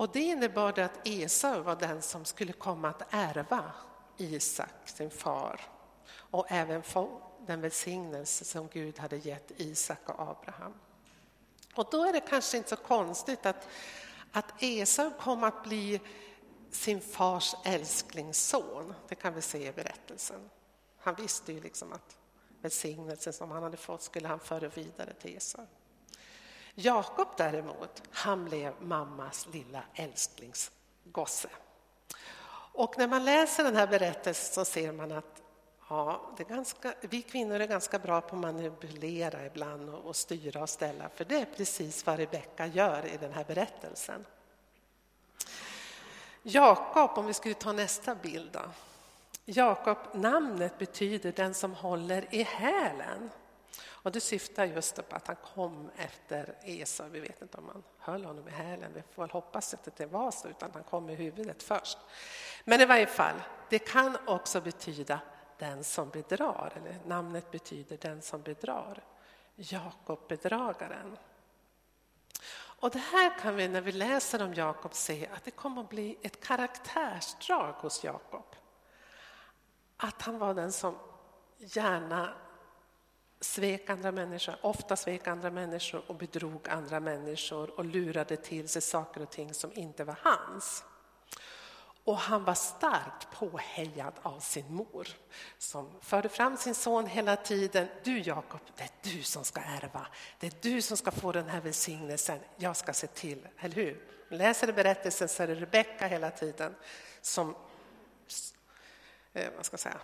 Och 0.00 0.12
det 0.12 0.20
innebar 0.20 0.78
att 0.78 1.06
Esau 1.06 1.62
var 1.62 1.76
den 1.76 2.02
som 2.02 2.24
skulle 2.24 2.52
komma 2.52 2.88
att 2.88 3.02
ärva 3.10 3.72
Isak, 4.16 4.74
sin 4.84 5.10
far, 5.10 5.60
och 6.12 6.46
även 6.48 6.82
få 6.82 7.22
den 7.46 7.60
välsignelse 7.60 8.44
som 8.44 8.68
Gud 8.68 8.98
hade 8.98 9.16
gett 9.16 9.50
Isak 9.56 10.08
och 10.08 10.20
Abraham. 10.20 10.74
Och 11.74 11.88
då 11.90 12.04
är 12.04 12.12
det 12.12 12.20
kanske 12.20 12.56
inte 12.56 12.68
så 12.68 12.76
konstigt 12.76 13.46
att, 13.46 13.68
att 14.32 14.62
Esau 14.62 15.10
kom 15.20 15.44
att 15.44 15.64
bli 15.64 16.00
sin 16.70 17.00
fars 17.00 17.54
älsklingsson. 17.64 18.94
Det 19.08 19.14
kan 19.14 19.34
vi 19.34 19.42
se 19.42 19.68
i 19.68 19.72
berättelsen. 19.72 20.50
Han 20.98 21.14
visste 21.14 21.52
ju 21.52 21.60
liksom 21.60 21.92
att 21.92 22.16
välsignelsen 22.60 23.32
som 23.32 23.50
han 23.50 23.62
hade 23.62 23.76
fått 23.76 24.02
skulle 24.02 24.28
han 24.28 24.40
föra 24.40 24.68
vidare 24.68 25.12
till 25.12 25.36
Esau. 25.36 25.66
Jakob 26.80 27.28
däremot, 27.36 28.02
han 28.10 28.44
blev 28.44 28.72
mammas 28.80 29.46
lilla 29.52 29.82
älsklingsgosse. 29.94 31.48
Och 32.72 32.98
när 32.98 33.08
man 33.08 33.24
läser 33.24 33.64
den 33.64 33.76
här 33.76 33.86
berättelsen 33.86 34.54
så 34.54 34.70
ser 34.70 34.92
man 34.92 35.12
att 35.12 35.42
ja, 35.88 36.34
det 36.36 36.42
är 36.42 36.48
ganska, 36.48 36.94
vi 37.00 37.22
kvinnor 37.22 37.60
är 37.60 37.66
ganska 37.66 37.98
bra 37.98 38.20
på 38.20 38.36
att 38.36 38.42
manipulera 38.42 39.46
ibland 39.46 39.88
och, 39.88 40.04
och 40.04 40.16
styra 40.16 40.62
och 40.62 40.68
ställa, 40.68 41.08
för 41.08 41.24
det 41.24 41.40
är 41.40 41.46
precis 41.56 42.06
vad 42.06 42.18
Rebecka 42.18 42.66
gör 42.66 43.06
i 43.06 43.16
den 43.16 43.32
här 43.32 43.44
berättelsen. 43.44 44.26
Jakob, 46.42 47.10
om 47.18 47.26
vi 47.26 47.34
skulle 47.34 47.54
ta 47.54 47.72
nästa 47.72 48.14
bild 48.14 48.50
då. 48.52 48.60
Jakob, 49.44 49.98
namnet 50.14 50.78
betyder 50.78 51.32
den 51.32 51.54
som 51.54 51.74
håller 51.74 52.34
i 52.34 52.42
hälen. 52.42 53.30
Och 54.02 54.12
det 54.12 54.20
syftar 54.20 54.64
just 54.64 55.08
på 55.08 55.16
att 55.16 55.26
han 55.26 55.36
kom 55.36 55.90
efter 55.96 56.54
Esau. 56.62 57.08
Vi 57.08 57.20
vet 57.20 57.42
inte 57.42 57.58
om 57.58 57.68
han 57.68 57.82
höll 57.98 58.24
honom 58.24 58.48
i 58.48 58.50
hälen, 58.50 58.92
vi 58.94 59.02
får 59.02 59.22
väl 59.22 59.30
hoppas 59.30 59.74
att 59.74 59.96
det 59.96 60.06
var 60.06 60.30
så, 60.30 60.48
utan 60.48 60.70
han 60.74 60.84
kom 60.84 61.10
i 61.10 61.14
huvudet 61.14 61.62
först. 61.62 61.98
Men 62.64 62.80
i 62.80 62.84
varje 62.84 63.06
fall, 63.06 63.36
det 63.68 63.78
kan 63.78 64.16
också 64.26 64.60
betyda 64.60 65.20
den 65.58 65.84
som 65.84 66.08
bedrar, 66.08 66.72
eller 66.76 66.98
namnet 67.06 67.50
betyder 67.50 67.96
den 67.96 68.22
som 68.22 68.42
bedrar. 68.42 69.04
Jakob 69.54 70.28
bedragaren. 70.28 71.16
Och 72.52 72.90
det 72.90 72.98
här 72.98 73.38
kan 73.38 73.56
vi 73.56 73.68
när 73.68 73.80
vi 73.80 73.92
läser 73.92 74.42
om 74.42 74.54
Jakob 74.54 74.94
se 74.94 75.28
att 75.34 75.44
det 75.44 75.50
kommer 75.50 75.82
att 75.82 75.88
bli 75.88 76.18
ett 76.22 76.44
karaktärsdrag 76.44 77.72
hos 77.72 78.04
Jakob. 78.04 78.56
Att 79.96 80.22
han 80.22 80.38
var 80.38 80.54
den 80.54 80.72
som 80.72 80.98
gärna 81.58 82.34
svek 83.40 83.90
andra 83.90 84.12
människor, 84.12 84.56
ofta 84.60 84.96
svek 84.96 85.26
andra 85.26 85.50
människor 85.50 86.02
och 86.06 86.14
bedrog 86.14 86.68
andra 86.68 87.00
människor 87.00 87.70
och 87.70 87.84
lurade 87.84 88.36
till 88.36 88.68
sig 88.68 88.82
saker 88.82 89.22
och 89.22 89.30
ting 89.30 89.54
som 89.54 89.72
inte 89.72 90.04
var 90.04 90.18
hans. 90.22 90.84
Och 92.04 92.16
han 92.16 92.44
var 92.44 92.54
starkt 92.54 93.30
påhejad 93.32 94.12
av 94.22 94.40
sin 94.40 94.74
mor 94.74 95.08
som 95.58 95.90
förde 96.00 96.28
fram 96.28 96.56
sin 96.56 96.74
son 96.74 97.06
hela 97.06 97.36
tiden. 97.36 97.88
Du 98.04 98.18
Jakob, 98.20 98.60
det 98.76 98.82
är 98.82 98.90
du 99.02 99.22
som 99.22 99.44
ska 99.44 99.60
ärva. 99.60 100.06
Det 100.38 100.46
är 100.46 100.52
du 100.60 100.82
som 100.82 100.96
ska 100.96 101.10
få 101.10 101.32
den 101.32 101.48
här 101.48 101.60
välsignelsen. 101.60 102.38
Jag 102.56 102.76
ska 102.76 102.92
se 102.92 103.06
till, 103.06 103.48
eller 103.58 103.74
hur? 103.74 104.04
Läser 104.28 104.66
du 104.66 104.72
berättelsen 104.72 105.28
så 105.28 105.42
är 105.42 105.46
det 105.46 105.54
Rebecka 105.54 106.06
hela 106.06 106.30
tiden 106.30 106.74
som, 107.20 107.54
eh, 109.32 109.50
vad 109.56 109.64
ska 109.64 109.74
jag 109.74 109.80
säga, 109.80 110.00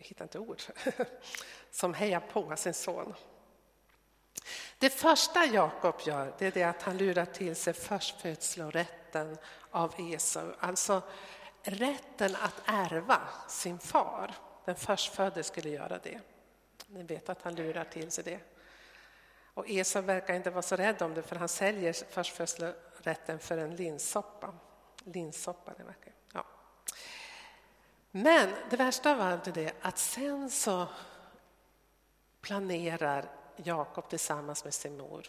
jag 0.00 0.06
hittar 0.06 0.24
inte 0.24 0.38
ord, 0.38 0.62
som 1.70 1.94
hejar 1.94 2.20
på 2.20 2.56
sin 2.56 2.74
son. 2.74 3.14
Det 4.78 4.90
första 4.90 5.44
Jakob 5.44 5.94
gör 6.06 6.34
det 6.38 6.46
är 6.46 6.50
det 6.50 6.62
att 6.62 6.82
han 6.82 6.96
lurar 6.96 7.24
till 7.24 7.56
sig 7.56 7.72
förstfödslorätten 7.72 9.38
av 9.70 9.94
Esau, 9.98 10.52
alltså 10.58 11.02
rätten 11.62 12.36
att 12.36 12.62
ärva 12.64 13.20
sin 13.48 13.78
far. 13.78 14.34
Den 14.64 14.76
förstfödde 14.76 15.42
skulle 15.42 15.68
göra 15.68 15.98
det. 15.98 16.20
Ni 16.86 17.02
vet 17.02 17.28
att 17.28 17.42
han 17.42 17.54
lurar 17.54 17.84
till 17.84 18.10
sig 18.10 18.24
det. 18.24 18.40
Och 19.54 19.70
Esau 19.70 20.02
verkar 20.02 20.34
inte 20.34 20.50
vara 20.50 20.62
så 20.62 20.76
rädd 20.76 21.02
om 21.02 21.14
det 21.14 21.22
för 21.22 21.36
han 21.36 21.48
säljer 21.48 21.92
förstfödslorätten 21.92 23.38
för 23.38 23.58
en 23.58 23.76
linssoppa. 23.76 24.54
Linssoppa, 25.04 25.72
det 25.76 25.84
verkar. 25.84 26.12
Men 28.10 28.48
det 28.70 28.76
värsta 28.76 29.12
av 29.12 29.20
allt 29.20 29.46
är 29.46 29.52
det 29.52 29.72
att 29.80 29.98
sen 29.98 30.50
så 30.50 30.88
planerar 32.40 33.30
Jakob 33.56 34.08
tillsammans 34.08 34.64
med 34.64 34.74
sin 34.74 34.96
mor 34.96 35.26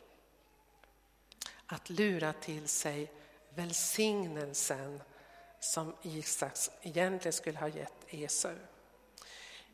att 1.65 1.89
lura 1.89 2.33
till 2.33 2.67
sig 2.67 3.11
välsignelsen 3.55 5.01
som 5.59 5.95
Isak 6.01 6.53
egentligen 6.81 7.33
skulle 7.33 7.59
ha 7.59 7.67
gett 7.67 7.93
Esau. 8.07 8.55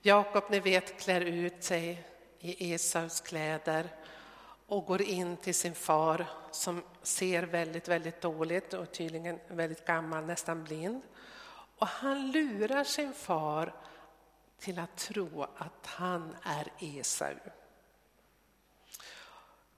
Jakob, 0.01 0.43
ni 0.49 0.59
vet, 0.59 0.99
klär 0.99 1.21
ut 1.21 1.63
sig 1.63 2.07
i 2.39 2.73
Esaus 2.73 3.21
kläder 3.21 3.89
och 4.67 4.85
går 4.85 5.01
in 5.01 5.37
till 5.37 5.55
sin 5.55 5.75
far 5.75 6.25
som 6.51 6.83
ser 7.03 7.43
väldigt, 7.43 7.87
väldigt 7.87 8.21
dåligt 8.21 8.73
och 8.73 8.91
tydligen 8.91 9.39
väldigt 9.47 9.85
gammal, 9.85 10.25
nästan 10.25 10.63
blind. 10.63 11.01
Och 11.77 11.87
han 11.87 12.31
lurar 12.31 12.83
sin 12.83 13.13
far 13.13 13.73
till 14.59 14.79
att 14.79 14.97
tro 14.97 15.43
att 15.43 15.85
han 15.85 16.35
är 16.43 16.67
Esau. 16.79 17.35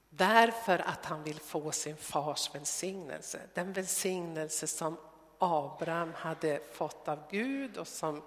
Därför 0.09 0.79
att 0.79 1.05
han 1.05 1.23
vill 1.23 1.39
få 1.39 1.71
sin 1.71 1.97
fars 1.97 2.55
välsignelse. 2.55 3.41
Den 3.53 3.73
välsignelse 3.73 4.67
som 4.67 4.97
Abraham 5.37 6.13
hade 6.13 6.59
fått 6.71 7.07
av 7.07 7.23
Gud 7.31 7.77
och 7.77 7.87
som 7.87 8.23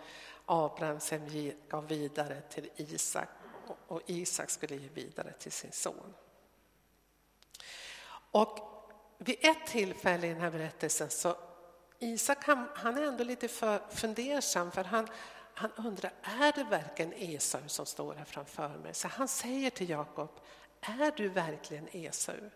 Abraham 0.47 1.01
sen 1.01 1.53
gav 1.69 1.89
vidare 1.89 2.41
till 2.41 2.71
Isak 2.77 3.29
och 3.87 4.01
Isak 4.07 4.51
skulle 4.51 4.77
ge 4.77 4.89
vidare 4.89 5.33
till 5.33 5.53
sin 5.53 5.73
son. 5.73 6.15
Och 8.31 8.59
vid 9.19 9.37
ett 9.41 9.67
tillfälle 9.67 10.27
i 10.27 10.31
den 10.31 10.41
här 10.41 10.51
berättelsen 10.51 11.11
så 11.11 11.37
Isak 12.03 12.45
han, 12.45 12.69
han 12.75 12.99
är 12.99 13.03
ändå 13.03 13.25
lite 13.25 13.49
för 13.49 13.79
fundersam 13.91 14.73
för 14.73 14.85
han, 14.85 15.09
han 15.55 15.73
undrar, 15.77 16.13
är 16.23 16.53
det 16.53 16.65
verkligen 16.65 17.13
Esau 17.13 17.69
som 17.69 17.87
står 17.87 18.15
här 18.15 18.25
framför 18.25 18.69
mig? 18.69 18.95
Så 18.95 19.09
han 19.09 19.29
säger 19.29 19.71
till 19.71 19.91
Jakob, 19.91 20.41
är 20.81 21.13
du 21.17 21.29
verkligen 21.29 21.89
Esau? 21.93 22.51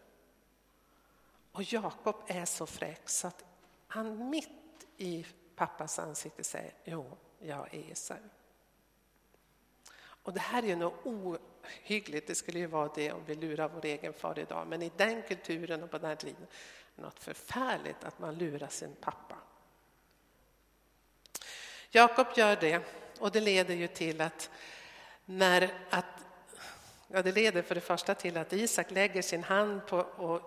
Och 1.53 1.63
Jakob 1.63 2.17
är 2.27 2.45
så 2.45 2.67
fräck 2.67 3.09
så 3.09 3.27
att 3.27 3.45
han 3.87 4.31
mitt 4.31 4.87
i 4.97 5.27
pappas 5.57 5.99
ansikte 5.99 6.45
säger, 6.45 6.73
jo, 6.85 7.17
jag 7.39 7.75
är 7.75 7.93
Esau. 7.93 8.19
Och 9.99 10.33
det 10.33 10.41
här 10.41 10.63
är 10.63 10.67
ju 10.67 10.77
något 10.77 11.07
ohyggligt, 11.07 12.27
det 12.27 12.35
skulle 12.35 12.59
ju 12.59 12.67
vara 12.67 12.91
det 12.95 13.13
om 13.13 13.25
vi 13.27 13.35
lurar 13.35 13.69
vår 13.69 13.85
egen 13.85 14.13
far 14.13 14.39
idag, 14.39 14.67
men 14.67 14.83
i 14.83 14.93
den 14.97 15.23
kulturen 15.23 15.83
och 15.83 15.91
på 15.91 15.99
den 15.99 16.17
tiden 16.17 16.47
något 16.97 17.19
förfärligt 17.19 18.05
att 18.05 18.19
man 18.19 18.35
lurar 18.35 18.69
sin 18.69 18.97
pappa. 19.01 19.37
Jakob 21.91 22.27
gör 22.37 22.57
det 22.57 22.83
och 23.19 23.33
det 23.33 23.41
leder 23.41 23.75
ju 23.75 23.87
till 23.87 24.21
att 24.21 24.51
när 25.25 25.75
att 25.91 26.05
Ja, 27.09 27.23
det 27.23 27.33
leder 27.33 27.63
för 27.63 27.75
det 27.75 27.81
första 27.81 28.15
till 28.15 28.37
att 28.37 28.53
Isak 28.53 28.91
lägger 28.91 29.23
sin 29.23 29.45
hand 29.45 29.87
på 29.87 30.41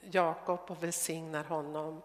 Jakob 0.00 0.60
och 0.66 0.82
välsignar 0.82 1.44
honom. 1.44 2.02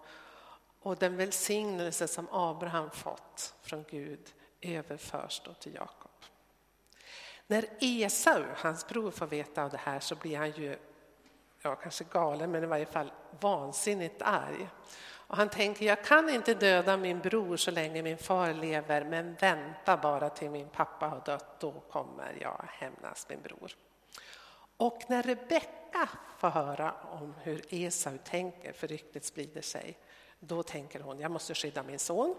Och 0.80 0.98
den 0.98 1.18
välsignelse 1.18 2.08
som 2.08 2.28
Abraham 2.32 2.92
fått 2.92 3.54
från 3.62 3.86
Gud 3.90 4.34
överförs 4.62 5.42
då 5.46 5.54
till 5.54 5.74
Jakob. 5.74 6.12
När 7.48 7.66
Esau, 7.80 8.44
hans 8.56 8.88
bror, 8.88 9.12
får 9.12 9.28
veta 9.28 9.64
av 9.64 9.70
det 9.70 9.78
här 9.78 10.00
så 10.00 10.16
blir 10.16 10.38
han 10.38 10.52
ju, 10.52 10.78
ja 11.62 11.76
kanske 11.76 12.04
galen, 12.04 12.52
men 12.52 12.64
i 12.64 12.68
varje 12.68 12.86
fall 12.86 13.12
vansinnigt 13.40 14.22
arg. 14.22 14.70
Och 15.30 15.38
han 15.38 15.50
tänker, 15.50 15.86
jag 15.86 16.04
kan 16.04 16.30
inte 16.30 16.54
döda 16.54 16.98
min 16.98 17.20
bror 17.20 17.58
så 17.58 17.72
länge 17.72 18.02
min 18.02 18.18
far 18.18 18.54
lever, 18.54 19.04
men 19.04 19.36
vänta 19.36 19.98
bara 19.98 20.30
till 20.30 20.50
min 20.50 20.70
pappa 20.70 21.08
har 21.08 21.22
dött, 21.26 21.60
då 21.60 21.72
kommer 21.72 22.38
jag 22.42 22.66
hämnas 22.68 23.26
min 23.30 23.42
bror. 23.42 23.72
Och 24.78 25.02
när 25.08 25.24
Rebecka 25.24 26.10
får 26.38 26.50
höra 26.50 26.94
om 27.12 27.34
hur 27.42 27.62
Esau 27.70 28.18
tänker, 28.18 28.74
för 28.74 28.88
ryktet 28.88 29.26
sprider 29.26 29.62
sig, 29.62 29.98
då 30.40 30.64
tänker 30.64 31.00
hon, 31.00 31.20
jag 31.20 31.32
måste 31.32 31.54
skydda 31.54 31.84
min 31.84 32.00
son. 32.00 32.36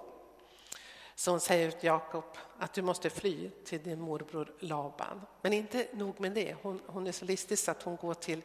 Så 1.15 1.31
hon 1.31 1.41
säger 1.41 1.71
till 1.71 1.87
Jakob 1.87 2.25
att 2.59 2.73
du 2.73 2.83
måste 2.83 3.11
fly 3.11 3.51
till 3.65 3.83
din 3.83 4.01
morbror 4.01 4.53
Laban. 4.59 5.21
Men 5.43 5.53
inte 5.53 5.87
nog 5.93 6.21
med 6.21 6.33
det, 6.33 6.57
hon, 6.63 6.83
hon 6.87 7.07
är 7.07 7.13
så 7.13 7.25
listig 7.25 7.59
så 7.59 7.71
att 7.71 7.83
hon 7.83 7.97
går 7.97 8.15
till 8.15 8.43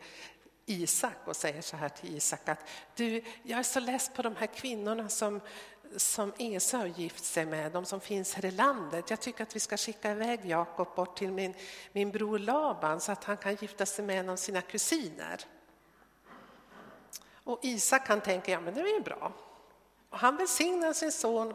Isak 0.66 1.18
och 1.26 1.36
säger 1.36 1.62
så 1.62 1.78
här 1.78 1.90
till 1.90 2.16
Isak 2.18 2.50
att 2.50 2.70
du, 2.96 3.22
jag 3.44 3.60
är 3.60 3.64
så 3.64 3.80
less 3.80 4.10
på 4.10 4.22
de 4.22 4.36
här 4.36 4.48
kvinnorna 4.48 5.10
som, 5.10 5.42
som 5.98 6.34
Esau 6.38 6.88
gift 6.88 7.24
sig 7.24 7.46
med, 7.46 7.72
de 7.72 7.86
som 7.86 8.02
finns 8.02 8.34
här 8.34 8.46
i 8.46 8.52
landet. 8.52 9.10
Jag 9.10 9.22
tycker 9.22 9.44
att 9.44 9.56
vi 9.56 9.60
ska 9.60 9.78
skicka 9.78 10.12
iväg 10.12 10.46
Jakob 10.46 10.96
bort 10.96 11.18
till 11.18 11.32
min, 11.32 11.54
min 11.92 12.12
bror 12.12 12.40
Laban 12.40 13.02
så 13.02 13.12
att 13.12 13.24
han 13.24 13.38
kan 13.38 13.56
gifta 13.56 13.86
sig 13.86 14.06
med 14.06 14.20
en 14.20 14.30
av 14.30 14.36
sina 14.36 14.62
kusiner. 14.62 15.40
Och 17.44 17.60
Isak 17.62 18.08
kan 18.08 18.22
tänka, 18.22 18.52
ja 18.52 18.60
men 18.60 18.74
det 18.74 18.82
är 18.82 18.94
ju 18.98 19.02
bra. 19.02 19.34
Och 20.10 20.20
han 20.20 20.38
välsignar 20.38 20.94
sin 20.94 21.12
son 21.12 21.54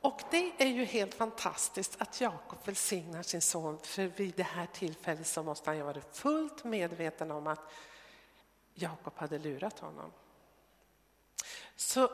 och 0.00 0.22
det 0.30 0.52
är 0.58 0.66
ju 0.66 0.84
helt 0.84 1.14
fantastiskt 1.14 1.96
att 1.98 2.20
Jakob 2.20 2.58
välsignar 2.64 3.22
sin 3.22 3.40
son 3.40 3.78
för 3.82 4.06
vid 4.06 4.34
det 4.36 4.42
här 4.42 4.66
tillfället 4.72 5.26
så 5.26 5.42
måste 5.42 5.70
han 5.70 5.76
ju 5.76 5.82
vara 5.82 6.00
fullt 6.12 6.64
medveten 6.64 7.30
om 7.30 7.46
att 7.46 7.60
Jakob 8.80 9.12
hade 9.16 9.38
lurat 9.38 9.78
honom. 9.78 10.12
Så 11.76 12.10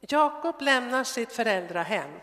Jakob 0.00 0.60
lämnar 0.60 1.04
sitt 1.04 1.32
föräldrahem 1.32 2.20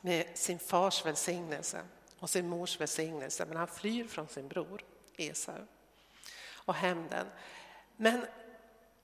med 0.00 0.38
sin 0.38 0.58
fars 0.58 1.06
välsignelse 1.06 1.84
och 2.18 2.30
sin 2.30 2.48
mors 2.48 2.80
välsignelse, 2.80 3.46
men 3.46 3.56
han 3.56 3.68
flyr 3.68 4.04
från 4.04 4.28
sin 4.28 4.48
bror 4.48 4.84
Esau 5.16 5.66
och 6.54 6.74
hämnden. 6.74 7.26
Men 7.96 8.26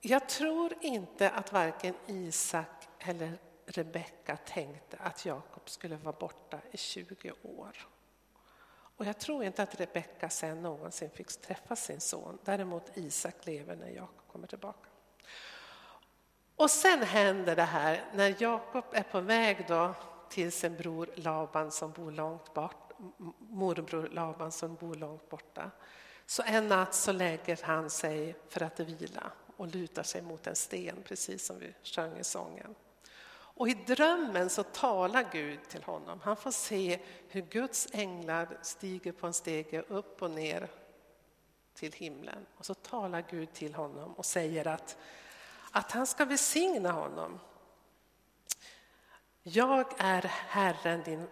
jag 0.01 0.29
tror 0.29 0.73
inte 0.81 1.29
att 1.29 1.53
varken 1.53 1.95
Isak 2.07 2.87
eller 2.99 3.37
Rebecka 3.65 4.37
tänkte 4.37 4.97
att 4.97 5.25
Jakob 5.25 5.69
skulle 5.69 5.95
vara 5.95 6.15
borta 6.19 6.59
i 6.71 6.77
20 6.77 7.31
år. 7.43 7.87
Och 9.01 9.07
jag 9.07 9.19
tror 9.19 9.43
inte 9.43 9.63
att 9.63 9.79
Rebecka 9.79 10.29
sen 10.29 10.61
någonsin 10.61 11.09
fick 11.09 11.27
träffa 11.27 11.75
sin 11.75 11.99
son. 11.99 12.37
Däremot 12.43 12.97
Isak 12.97 13.45
lever 13.45 13.75
när 13.75 13.89
Jakob 13.89 14.27
kommer 14.31 14.47
tillbaka. 14.47 14.89
Och 16.55 16.71
sen 16.71 17.03
händer 17.03 17.55
det 17.55 17.63
här 17.63 18.03
när 18.13 18.35
Jakob 18.39 18.83
är 18.91 19.03
på 19.03 19.19
väg 19.19 19.65
då 19.67 19.93
till 20.29 20.51
sin 20.51 20.75
bror 20.75 21.09
Laban 21.15 21.71
som 21.71 21.91
bor 21.91 22.11
långt 22.11 22.53
bort, 22.53 22.91
morbror 23.39 24.09
Laban 24.11 24.51
som 24.51 24.75
bor 24.75 24.95
långt 24.95 25.29
borta. 25.29 25.71
Så 26.25 26.43
en 26.45 26.67
natt 26.67 26.93
så 26.93 27.11
lägger 27.11 27.59
han 27.63 27.89
sig 27.89 28.35
för 28.49 28.63
att 28.63 28.79
vila 28.79 29.31
och 29.57 29.67
lutar 29.67 30.03
sig 30.03 30.21
mot 30.21 30.47
en 30.47 30.55
sten, 30.55 30.95
precis 31.03 31.45
som 31.45 31.59
vi 31.59 31.73
sjöng 31.83 32.17
i 32.17 32.23
sången. 32.23 32.75
Och 33.53 33.69
i 33.69 33.73
drömmen 33.73 34.49
så 34.49 34.63
talar 34.63 35.29
Gud 35.31 35.59
till 35.67 35.83
honom. 35.83 36.19
Han 36.23 36.35
får 36.35 36.51
se 36.51 36.99
hur 37.27 37.41
Guds 37.41 37.87
änglar 37.91 38.57
stiger 38.61 39.11
på 39.11 39.27
en 39.27 39.33
stege 39.33 39.81
upp 39.81 40.21
och 40.21 40.31
ner 40.31 40.69
till 41.73 41.93
himlen. 41.93 42.45
Och 42.57 42.65
så 42.65 42.73
talar 42.73 43.23
Gud 43.29 43.53
till 43.53 43.75
honom 43.75 44.13
och 44.13 44.25
säger 44.25 44.67
att, 44.67 44.97
att 45.71 45.91
han 45.91 46.07
ska 46.07 46.25
välsigna 46.25 46.91
honom. 46.91 47.39
Jag 49.43 49.93
är 49.97 50.21
Herren, 50.27 51.03
din 51.03 51.27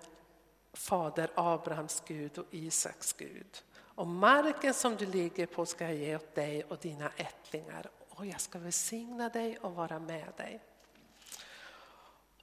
fader 0.73 1.31
Abrahams 1.35 2.03
Gud 2.07 2.37
och 2.37 2.45
Isaks 2.51 3.13
Gud. 3.13 3.63
Och 3.71 4.07
marken 4.07 4.73
som 4.73 4.95
du 4.95 5.05
ligger 5.05 5.45
på 5.45 5.65
ska 5.65 5.83
jag 5.83 5.95
ge 5.95 6.15
åt 6.15 6.35
dig 6.35 6.63
och 6.63 6.77
dina 6.77 7.11
ättlingar. 7.15 7.89
Och 8.09 8.25
jag 8.25 8.41
ska 8.41 8.59
välsigna 8.59 9.29
dig 9.29 9.57
och 9.57 9.75
vara 9.75 9.99
med 9.99 10.33
dig. 10.37 10.61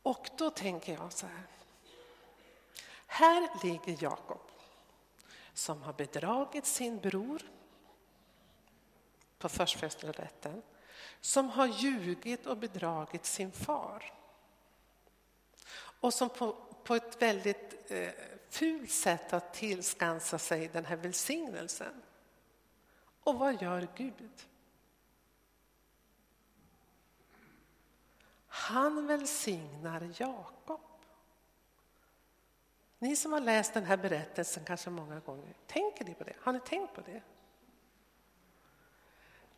Och 0.06 0.30
då 0.36 0.50
tänker 0.50 0.92
jag 0.92 1.12
så 1.12 1.26
här. 1.26 1.46
Här 3.06 3.48
ligger 3.64 4.02
Jakob 4.02 4.50
som 5.52 5.82
har 5.82 5.92
bedragit 5.92 6.66
sin 6.66 6.98
bror 6.98 7.42
på 9.38 9.48
förstfödslorätten, 9.48 10.62
som 11.20 11.48
har 11.50 11.66
ljugit 11.66 12.46
och 12.46 12.56
bedragit 12.56 13.26
sin 13.26 13.52
far 13.52 14.12
och 16.00 16.14
som 16.14 16.28
på, 16.28 16.52
på 16.84 16.94
ett 16.94 17.22
väldigt 17.22 17.90
eh, 17.90 18.08
fult 18.48 18.90
sätt 18.90 19.30
har 19.30 19.40
tillskansat 19.40 20.42
sig 20.42 20.68
den 20.68 20.84
här 20.84 20.96
välsignelsen. 20.96 22.02
Och 23.22 23.38
vad 23.38 23.62
gör 23.62 23.88
Gud? 23.96 24.46
Han 28.56 29.06
välsignar 29.06 30.10
Jakob. 30.16 30.80
Ni 32.98 33.16
som 33.16 33.32
har 33.32 33.40
läst 33.40 33.74
den 33.74 33.84
här 33.84 33.96
berättelsen 33.96 34.64
kanske 34.64 34.90
många 34.90 35.20
gånger, 35.20 35.54
tänker 35.66 36.04
ni 36.04 36.14
på 36.14 36.24
det? 36.24 36.32
Har 36.40 36.52
ni 36.52 36.60
tänkt 36.60 36.94
på 36.94 37.00
det? 37.00 37.22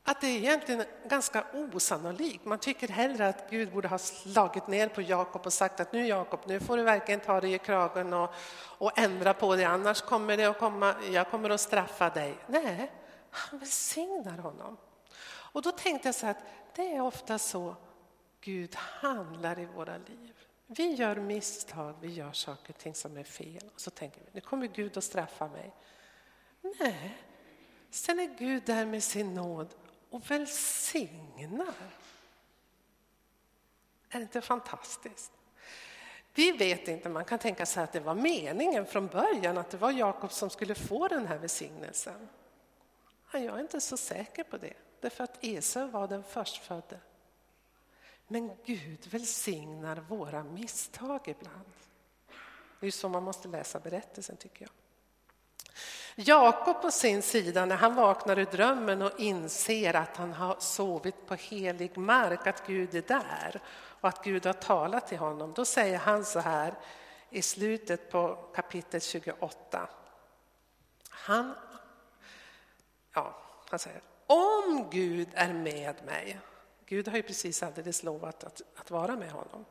Att 0.05 0.21
det 0.21 0.27
är 0.27 0.37
egentligen 0.37 0.85
ganska 1.09 1.45
osannolikt. 1.53 2.45
Man 2.45 2.59
tycker 2.59 2.89
hellre 2.89 3.29
att 3.29 3.51
Gud 3.51 3.73
borde 3.73 3.89
ha 3.89 3.99
slagit 3.99 4.67
ner 4.67 4.89
på 4.89 5.03
Jakob 5.03 5.47
och 5.47 5.53
sagt 5.53 5.81
att 5.81 5.93
nu 5.93 6.07
Jakob, 6.07 6.41
nu 6.47 6.61
får 6.61 6.77
du 6.77 6.83
verkligen 6.83 7.21
ta 7.21 7.41
dig 7.41 7.55
i 7.55 7.59
kragen 7.59 8.13
och, 8.13 8.35
och 8.79 8.99
ändra 8.99 9.35
på 9.35 9.57
det, 9.57 9.65
annars 9.65 10.03
kommer 10.03 10.37
det 10.37 10.45
att 10.45 10.59
komma, 10.59 10.95
jag 11.11 11.31
kommer 11.31 11.51
att 11.51 11.61
straffa 11.61 12.11
dig. 12.11 12.37
Nej, 12.47 12.93
han 13.31 13.59
välsignar 13.59 14.39
honom. 14.39 14.77
Och 15.53 15.63
då 15.63 15.73
tänkte 15.73 16.09
jag 16.09 16.15
så 16.15 16.27
här 16.27 16.35
att 16.35 16.45
det 16.75 16.97
är 16.97 17.01
ofta 17.01 17.39
så 17.39 17.77
Gud 18.41 18.75
handlar 18.75 19.59
i 19.59 19.65
våra 19.65 19.97
liv. 19.97 20.35
Vi 20.67 20.95
gör 20.95 21.17
misstag, 21.17 21.95
vi 22.01 22.09
gör 22.13 22.33
saker 22.33 22.73
och 22.73 22.79
ting 22.79 22.95
som 22.95 23.17
är 23.17 23.25
fel. 23.25 23.71
Och 23.75 23.81
så 23.81 23.91
tänker 23.91 24.21
vi, 24.21 24.27
nu 24.33 24.41
kommer 24.41 24.67
Gud 24.67 24.97
att 24.97 25.05
straffa 25.05 25.49
mig. 25.49 25.73
Nej, 26.61 27.19
sen 27.91 28.19
är 28.19 28.39
Gud 28.39 28.63
där 28.67 28.87
med 28.87 29.03
sin 29.03 29.35
nåd 29.35 29.75
och 30.11 30.31
välsignar. 30.31 31.75
Är 34.09 34.19
det 34.19 34.23
inte 34.23 34.41
fantastiskt? 34.41 35.33
Vi 36.35 36.53
vet 36.53 36.89
inte, 36.89 37.09
man 37.09 37.25
kan 37.25 37.39
tänka 37.39 37.67
sig 37.67 37.85
att 37.85 37.93
det 37.93 38.01
var 38.01 38.15
meningen 38.15 38.87
från 38.87 39.07
början 39.07 39.59
att 39.59 39.71
det 39.71 39.77
var 39.77 39.91
Jakob 39.91 40.33
som 40.33 40.51
skulle 40.51 40.75
få 40.75 41.09
den 41.09 41.27
här 41.27 41.39
välsignelsen. 41.39 42.29
Jag 43.33 43.43
är 43.45 43.61
inte 43.61 43.81
så 43.81 43.97
säker 43.97 44.45
på 44.45 44.57
det, 44.57 44.75
därför 45.01 45.25
att 45.25 45.45
Esau 45.45 45.89
var 45.89 46.09
den 46.09 46.25
förstfödde. 46.25 47.01
Men 48.29 48.51
Gud 48.65 49.07
välsignar 49.11 49.97
våra 49.97 50.43
misstag 50.45 51.21
ibland. 51.25 51.73
Det 52.81 52.87
är 52.87 52.91
så 52.91 53.09
man 53.09 53.23
måste 53.23 53.49
läsa 53.49 53.81
berättelsen 53.81 54.37
tycker 54.37 54.63
jag. 54.63 54.71
Jakob 56.27 56.83
på 56.83 56.91
sin 56.91 57.23
sida, 57.23 57.65
när 57.65 57.77
han 57.77 57.95
vaknar 57.95 58.39
ur 58.39 58.45
drömmen 58.45 59.03
och 59.03 59.21
inser 59.21 59.95
att 59.95 60.17
han 60.17 60.33
har 60.33 60.57
sovit 60.59 61.27
på 61.27 61.35
helig 61.35 61.99
mark, 61.99 62.47
att 62.47 62.67
Gud 62.67 62.95
är 62.95 63.03
där 63.03 63.61
och 64.01 64.09
att 64.09 64.25
Gud 64.25 64.47
har 64.47 64.53
talat 64.53 65.09
till 65.09 65.19
honom, 65.19 65.53
då 65.53 65.65
säger 65.65 65.99
han 65.99 66.25
så 66.25 66.41
här 66.41 66.75
i 67.31 67.43
slutet 67.43 68.11
på 68.11 68.35
kapitel 68.55 69.01
28. 69.01 69.89
Han, 71.09 71.55
ja, 73.15 73.43
han 73.71 73.79
säger, 73.79 74.01
om 74.27 74.89
Gud 74.91 75.29
är 75.35 75.53
med 75.53 76.05
mig 76.05 76.39
Gud 76.89 77.09
har 77.09 77.17
ju 77.17 77.23
precis 77.23 77.63
alldeles 77.63 78.03
lovat 78.03 78.45
att, 78.45 78.63
att 78.77 78.91
vara 78.91 79.17
med 79.17 79.31
honom. 79.31 79.65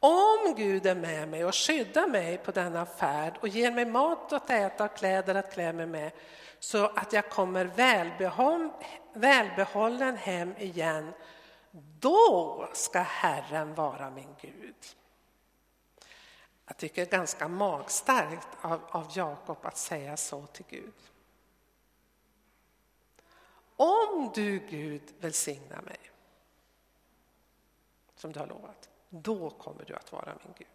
Om 0.00 0.54
Gud 0.56 0.86
är 0.86 0.94
med 0.94 1.28
mig 1.28 1.44
och 1.44 1.54
skyddar 1.54 2.06
mig 2.06 2.38
på 2.38 2.50
denna 2.50 2.86
färd 2.86 3.38
och 3.40 3.48
ger 3.48 3.72
mig 3.72 3.84
mat 3.84 4.32
att 4.32 4.50
äta 4.50 4.84
och 4.84 4.96
kläder 4.96 5.34
att 5.34 5.52
klä 5.52 5.72
mig 5.72 5.86
med 5.86 6.12
så 6.58 6.86
att 6.86 7.12
jag 7.12 7.30
kommer 7.30 7.64
välbehåll, 7.64 8.70
välbehållen 9.12 10.16
hem 10.16 10.56
igen, 10.56 11.12
då 12.00 12.68
ska 12.72 13.00
Herren 13.00 13.74
vara 13.74 14.10
min 14.10 14.34
Gud. 14.40 14.74
Jag 16.66 16.76
tycker 16.76 17.04
det 17.04 17.12
är 17.12 17.18
ganska 17.18 17.48
magstarkt 17.48 18.48
av, 18.60 18.80
av 18.90 19.06
Jakob 19.14 19.58
att 19.62 19.78
säga 19.78 20.16
så 20.16 20.46
till 20.46 20.64
Gud. 20.68 20.94
Om 23.76 24.30
du 24.34 24.58
Gud 24.58 25.02
välsignar 25.20 25.82
mig 25.82 26.07
som 28.20 28.32
du 28.32 28.40
har 28.40 28.46
lovat, 28.46 28.88
då 29.08 29.50
kommer 29.50 29.84
du 29.84 29.94
att 29.94 30.12
vara 30.12 30.34
min 30.44 30.54
Gud. 30.58 30.68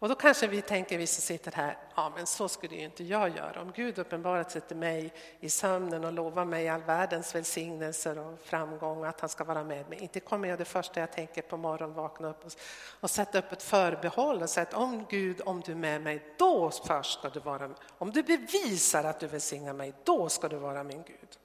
Och 0.00 0.08
då 0.08 0.14
kanske 0.14 0.46
vi 0.46 0.62
tänker, 0.62 0.98
vi 0.98 1.06
som 1.06 1.22
sitter 1.22 1.52
här, 1.52 1.78
ja 1.94 2.12
men 2.16 2.26
så 2.26 2.48
skulle 2.48 2.74
ju 2.74 2.84
inte 2.84 3.04
jag 3.04 3.36
göra. 3.36 3.62
Om 3.62 3.72
Gud 3.72 3.98
uppenbarat 3.98 4.50
sig 4.50 4.60
till 4.60 4.76
mig 4.76 5.12
i 5.40 5.50
sömnen 5.50 6.04
och 6.04 6.12
lovar 6.12 6.44
mig 6.44 6.68
all 6.68 6.82
världens 6.82 7.34
välsignelser 7.34 8.18
och 8.18 8.40
framgång 8.40 8.98
och 8.98 9.08
att 9.08 9.20
han 9.20 9.28
ska 9.28 9.44
vara 9.44 9.64
med 9.64 9.88
mig. 9.88 9.98
Inte 9.98 10.20
kommer 10.20 10.48
jag 10.48 10.58
det 10.58 10.64
första 10.64 11.00
jag 11.00 11.12
tänker 11.12 11.42
på 11.42 11.56
morgonen, 11.56 11.94
vakna 11.94 12.28
upp 12.28 12.44
och, 12.44 12.52
och 13.00 13.10
sätta 13.10 13.38
upp 13.38 13.52
ett 13.52 13.62
förbehåll 13.62 14.42
och 14.42 14.50
säga 14.50 14.66
att 14.66 14.74
om 14.74 15.06
Gud, 15.08 15.40
om 15.44 15.60
du 15.60 15.72
är 15.72 15.76
med 15.76 16.02
mig, 16.02 16.34
då 16.38 16.70
först 16.70 17.18
ska 17.18 17.28
du 17.28 17.40
vara 17.40 17.70
Om 17.98 18.10
du 18.10 18.22
bevisar 18.22 19.04
att 19.04 19.20
du 19.20 19.26
välsignar 19.26 19.72
mig, 19.72 19.94
då 20.04 20.28
ska 20.28 20.48
du 20.48 20.56
vara 20.56 20.84
min 20.84 21.02
Gud. 21.02 21.39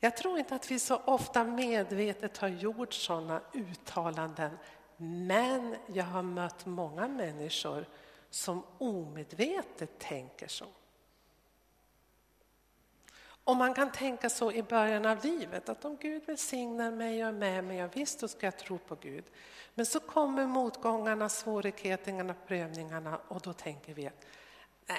Jag 0.00 0.16
tror 0.16 0.38
inte 0.38 0.54
att 0.54 0.70
vi 0.70 0.78
så 0.78 0.96
ofta 1.04 1.44
medvetet 1.44 2.38
har 2.38 2.48
gjort 2.48 2.92
sådana 2.92 3.40
uttalanden 3.52 4.58
men 4.96 5.76
jag 5.86 6.04
har 6.04 6.22
mött 6.22 6.66
många 6.66 7.08
människor 7.08 7.86
som 8.30 8.62
omedvetet 8.78 9.98
tänker 9.98 10.48
så. 10.48 10.66
Och 13.44 13.56
man 13.56 13.74
kan 13.74 13.92
tänka 13.92 14.30
så 14.30 14.52
i 14.52 14.62
början 14.62 15.06
av 15.06 15.24
livet, 15.24 15.68
att 15.68 15.84
om 15.84 15.96
Gud 15.96 16.26
välsignar 16.26 16.90
mig 16.90 17.22
och 17.22 17.28
är 17.28 17.32
med 17.32 17.64
mig, 17.64 17.76
ja, 17.76 17.88
visst 17.94 18.20
då 18.20 18.28
ska 18.28 18.46
jag 18.46 18.58
tro 18.58 18.78
på 18.78 18.94
Gud. 18.94 19.24
Men 19.74 19.86
så 19.86 20.00
kommer 20.00 20.46
motgångarna, 20.46 21.28
svårigheterna, 21.28 22.34
prövningarna 22.46 23.20
och 23.28 23.40
då 23.40 23.52
tänker 23.52 23.94
vi 23.94 24.06
att 24.06 24.26
nej, 24.86 24.98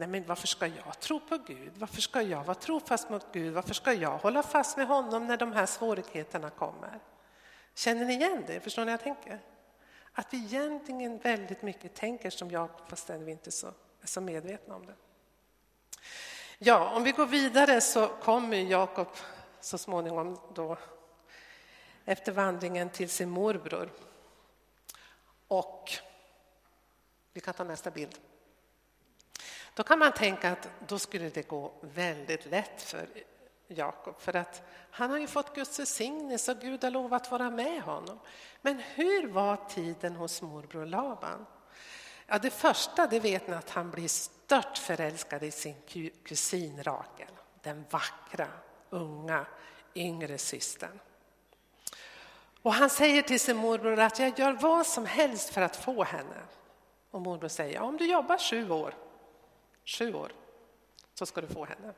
nej 0.00 0.08
men 0.08 0.26
varför 0.26 0.46
ska 0.46 0.66
jag 0.66 1.00
tro 1.00 1.20
på 1.20 1.38
Gud? 1.38 1.72
Varför 1.76 2.00
ska 2.00 2.22
jag 2.22 2.44
vara 2.44 2.54
trofast 2.54 3.10
mot 3.10 3.26
Gud? 3.32 3.54
Varför 3.54 3.74
ska 3.74 3.92
jag 3.92 4.18
hålla 4.18 4.42
fast 4.42 4.76
med 4.76 4.86
honom 4.86 5.26
när 5.26 5.36
de 5.36 5.52
här 5.52 5.66
svårigheterna 5.66 6.50
kommer? 6.50 7.00
Känner 7.74 8.04
ni 8.04 8.14
igen 8.14 8.44
det? 8.46 8.60
Förstår 8.60 8.82
ni 8.82 8.86
vad 8.86 8.92
jag 8.92 9.00
tänker? 9.00 9.40
Att 10.12 10.34
vi 10.34 10.36
egentligen 10.36 11.18
väldigt 11.18 11.62
mycket 11.62 11.94
tänker 11.94 12.30
som 12.30 12.50
jag, 12.50 12.70
fast 12.88 13.10
vi 13.10 13.30
inte 13.30 13.50
så, 13.50 13.66
är 14.00 14.06
så 14.06 14.20
medvetna 14.20 14.74
om 14.74 14.86
det. 14.86 14.94
Ja, 16.58 16.90
om 16.96 17.04
vi 17.04 17.12
går 17.12 17.26
vidare 17.26 17.80
så 17.80 18.06
kommer 18.06 18.56
Jakob 18.56 19.08
så 19.60 19.78
småningom 19.78 20.40
då 20.54 20.76
efter 22.04 22.32
vandringen 22.32 22.90
till 22.90 23.10
sin 23.10 23.30
morbror. 23.30 23.90
Och 25.48 25.90
vi 27.32 27.40
kan 27.40 27.54
ta 27.54 27.64
nästa 27.64 27.90
bild. 27.90 28.18
Då 29.74 29.82
kan 29.82 29.98
man 29.98 30.12
tänka 30.12 30.50
att 30.50 30.68
då 30.86 30.98
skulle 30.98 31.28
det 31.28 31.48
gå 31.48 31.72
väldigt 31.80 32.46
lätt 32.46 32.82
för 32.82 33.08
Jakob 33.68 34.20
för 34.20 34.36
att 34.36 34.62
han 34.90 35.10
har 35.10 35.18
ju 35.18 35.26
fått 35.26 35.54
Guds 35.54 35.78
välsignelse 35.78 36.52
och 36.52 36.60
Gud 36.60 36.84
har 36.84 36.90
lovat 36.90 37.30
vara 37.30 37.50
med 37.50 37.82
honom. 37.82 38.18
Men 38.62 38.78
hur 38.78 39.28
var 39.28 39.56
tiden 39.68 40.16
hos 40.16 40.42
morbror 40.42 40.86
Laban? 40.86 41.46
Ja, 42.26 42.38
det 42.38 42.50
första 42.50 43.06
det 43.06 43.20
vet 43.20 43.48
ni 43.48 43.54
att 43.54 43.70
han 43.70 43.90
blir 43.90 44.08
stört 44.08 44.78
förälskad 44.78 45.42
i 45.42 45.50
sin 45.50 45.74
kusin 46.24 46.82
Rakel, 46.82 47.30
den 47.62 47.84
vackra, 47.90 48.48
unga, 48.90 49.46
yngre 49.94 50.38
systern. 50.38 51.00
Och 52.62 52.74
han 52.74 52.90
säger 52.90 53.22
till 53.22 53.40
sin 53.40 53.56
morbror 53.56 54.00
att 54.00 54.18
jag 54.18 54.38
gör 54.38 54.52
vad 54.52 54.86
som 54.86 55.06
helst 55.06 55.50
för 55.50 55.60
att 55.60 55.76
få 55.76 56.04
henne. 56.04 56.42
Och 57.10 57.20
morbror 57.20 57.48
säger, 57.48 57.74
ja, 57.74 57.82
om 57.82 57.96
du 57.96 58.06
jobbar 58.06 58.38
sju 58.38 58.70
år, 58.70 58.94
sju 59.90 60.14
år, 60.14 60.32
så 61.14 61.26
ska 61.26 61.40
du 61.40 61.46
få 61.46 61.64
henne. 61.64 61.92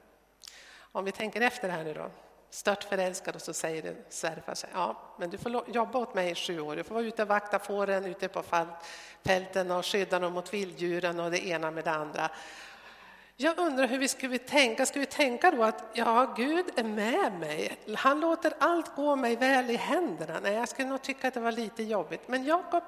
Om 0.93 1.05
vi 1.05 1.13
tänker 1.13 1.41
efter 1.41 1.69
här 1.69 1.85
nu 1.85 1.95
då. 1.95 2.11
Stört 2.51 2.85
förälskad 2.85 3.35
och 3.35 3.43
så 3.43 3.55
säger 3.55 3.83
din 3.83 3.97
svärfar 4.09 4.55
sig, 4.55 4.71
ja, 4.73 4.97
men 5.19 5.31
du 5.31 5.39
får 5.39 5.71
jobba 5.75 5.99
åt 5.99 6.15
mig 6.15 6.31
i 6.31 6.35
sju 6.35 6.61
år. 6.61 6.77
Du 6.77 6.85
får 6.85 6.95
vara 6.95 7.05
ute 7.05 7.23
och 7.23 7.29
vakta 7.29 7.59
fåren 7.59 8.05
ute 8.05 8.29
på 8.29 8.43
fälten 9.25 9.71
och 9.71 9.87
skydda 9.87 10.19
dem 10.19 10.33
mot 10.33 10.55
vilddjuren 10.55 11.21
och 11.21 11.31
det 11.31 11.47
ena 11.47 11.71
med 11.71 11.85
det 11.85 11.91
andra. 11.91 12.31
Jag 13.37 13.59
undrar 13.59 13.87
hur 13.87 13.99
vi 13.99 14.09
skulle 14.09 14.39
tänka. 14.39 14.87
skulle 14.87 15.01
vi 15.01 15.13
tänka 15.13 15.51
då 15.51 15.63
att 15.63 15.85
ja, 15.93 16.35
Gud 16.37 16.67
är 16.77 16.85
med 16.85 17.33
mig? 17.33 17.79
Han 17.97 18.21
låter 18.21 18.53
allt 18.59 18.97
gå 18.97 19.17
mig 19.17 19.37
väl 19.37 19.71
i 19.71 19.77
händerna. 19.77 20.41
Nej, 20.43 20.55
jag 20.55 20.69
skulle 20.69 20.89
nog 20.89 21.03
tycka 21.03 21.29
att 21.29 21.35
det 21.35 21.41
var 21.41 21.53
lite 21.53 21.83
jobbigt. 21.83 22.29
Men 22.29 22.45
Jakob, 22.45 22.83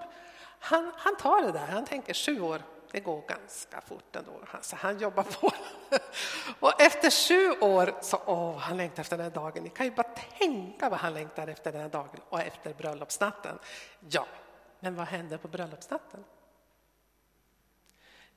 han, 0.58 0.92
han 0.96 1.16
tar 1.16 1.42
det 1.42 1.52
där. 1.52 1.66
Han 1.66 1.84
tänker 1.84 2.14
sju 2.14 2.40
år, 2.40 2.62
det 2.94 3.00
går 3.00 3.22
ganska 3.28 3.80
fort 3.80 4.16
ändå. 4.16 4.32
Så 4.60 4.76
han 4.76 4.98
jobbar 4.98 5.22
på. 5.22 5.52
Och 6.60 6.80
efter 6.80 7.10
sju 7.10 7.50
år 7.60 7.94
så, 8.02 8.20
åh, 8.26 8.58
han 8.58 8.76
längtar 8.76 9.00
efter 9.00 9.16
den 9.16 9.24
här 9.24 9.34
dagen. 9.34 9.62
Ni 9.62 9.70
kan 9.70 9.86
ju 9.86 9.92
bara 9.92 10.16
tänka 10.38 10.88
vad 10.88 10.98
han 10.98 11.14
längtar 11.14 11.48
efter 11.48 11.72
den 11.72 11.80
här 11.80 11.88
dagen 11.88 12.20
och 12.28 12.40
efter 12.40 12.74
bröllopsnatten. 12.74 13.58
Ja, 14.08 14.26
men 14.80 14.94
vad 14.94 15.06
händer 15.06 15.38
på 15.38 15.48
bröllopsnatten? 15.48 16.24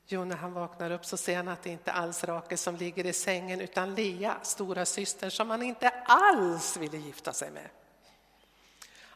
Jo, 0.05 0.25
när 0.25 0.35
han 0.35 0.53
vaknar 0.53 0.91
upp 0.91 1.05
så 1.05 1.17
ser 1.17 1.35
han 1.35 1.47
att 1.47 1.63
det 1.63 1.69
inte 1.69 1.91
alls 1.91 2.23
Rakel 2.23 2.57
som 2.57 2.75
ligger 2.75 3.05
i 3.05 3.13
sängen 3.13 3.61
utan 3.61 3.95
Lea, 3.95 4.37
stora 4.43 4.85
systern 4.85 5.31
som 5.31 5.49
han 5.49 5.63
inte 5.63 5.89
alls 6.05 6.77
ville 6.77 6.97
gifta 6.97 7.33
sig 7.33 7.51
med. 7.51 7.69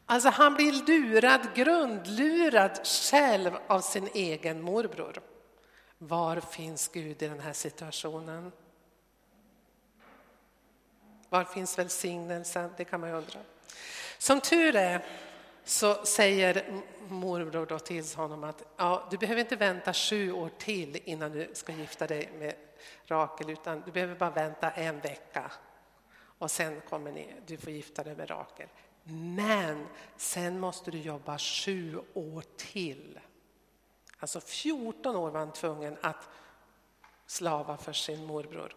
Alltså 0.06 0.28
han 0.28 0.54
blir 0.54 0.72
lurad, 0.72 1.54
grundlurad 1.54 2.86
själv 2.86 3.56
av 3.66 3.80
sin 3.80 4.08
egen 4.14 4.62
morbror. 4.62 5.31
Var 6.04 6.40
finns 6.40 6.88
Gud 6.88 7.22
i 7.22 7.28
den 7.28 7.40
här 7.40 7.52
situationen? 7.52 8.52
Var 11.28 11.44
finns 11.44 11.78
välsignelsen? 11.78 12.70
Det 12.76 12.84
kan 12.84 13.00
man 13.00 13.10
ju 13.10 13.16
undra. 13.16 13.40
Som 14.18 14.40
tur 14.40 14.76
är 14.76 15.04
så 15.64 16.04
säger 16.04 16.64
morbror 17.08 17.66
då 17.66 17.78
till 17.78 18.04
honom 18.16 18.44
att 18.44 18.62
ja, 18.76 19.08
du 19.10 19.18
behöver 19.18 19.40
inte 19.40 19.56
vänta 19.56 19.92
sju 19.92 20.32
år 20.32 20.50
till 20.58 21.00
innan 21.04 21.32
du 21.32 21.50
ska 21.52 21.72
gifta 21.72 22.06
dig 22.06 22.30
med 22.38 22.54
Rakel 23.04 23.50
utan 23.50 23.82
du 23.86 23.92
behöver 23.92 24.14
bara 24.14 24.30
vänta 24.30 24.70
en 24.70 25.00
vecka 25.00 25.52
och 26.14 26.50
sen 26.50 26.80
kommer 26.88 27.12
ni, 27.12 27.34
du 27.46 27.56
får 27.56 27.72
gifta 27.72 28.04
dig 28.04 28.16
med 28.16 28.30
Rakel. 28.30 28.68
Men 29.36 29.86
sen 30.16 30.60
måste 30.60 30.90
du 30.90 30.98
jobba 30.98 31.38
sju 31.38 31.98
år 32.14 32.44
till. 32.56 33.18
Alltså 34.22 34.40
14 34.40 35.16
år 35.16 35.30
var 35.30 35.38
han 35.38 35.52
tvungen 35.52 35.96
att 36.00 36.28
slava 37.26 37.76
för 37.76 37.92
sin 37.92 38.24
morbror, 38.24 38.76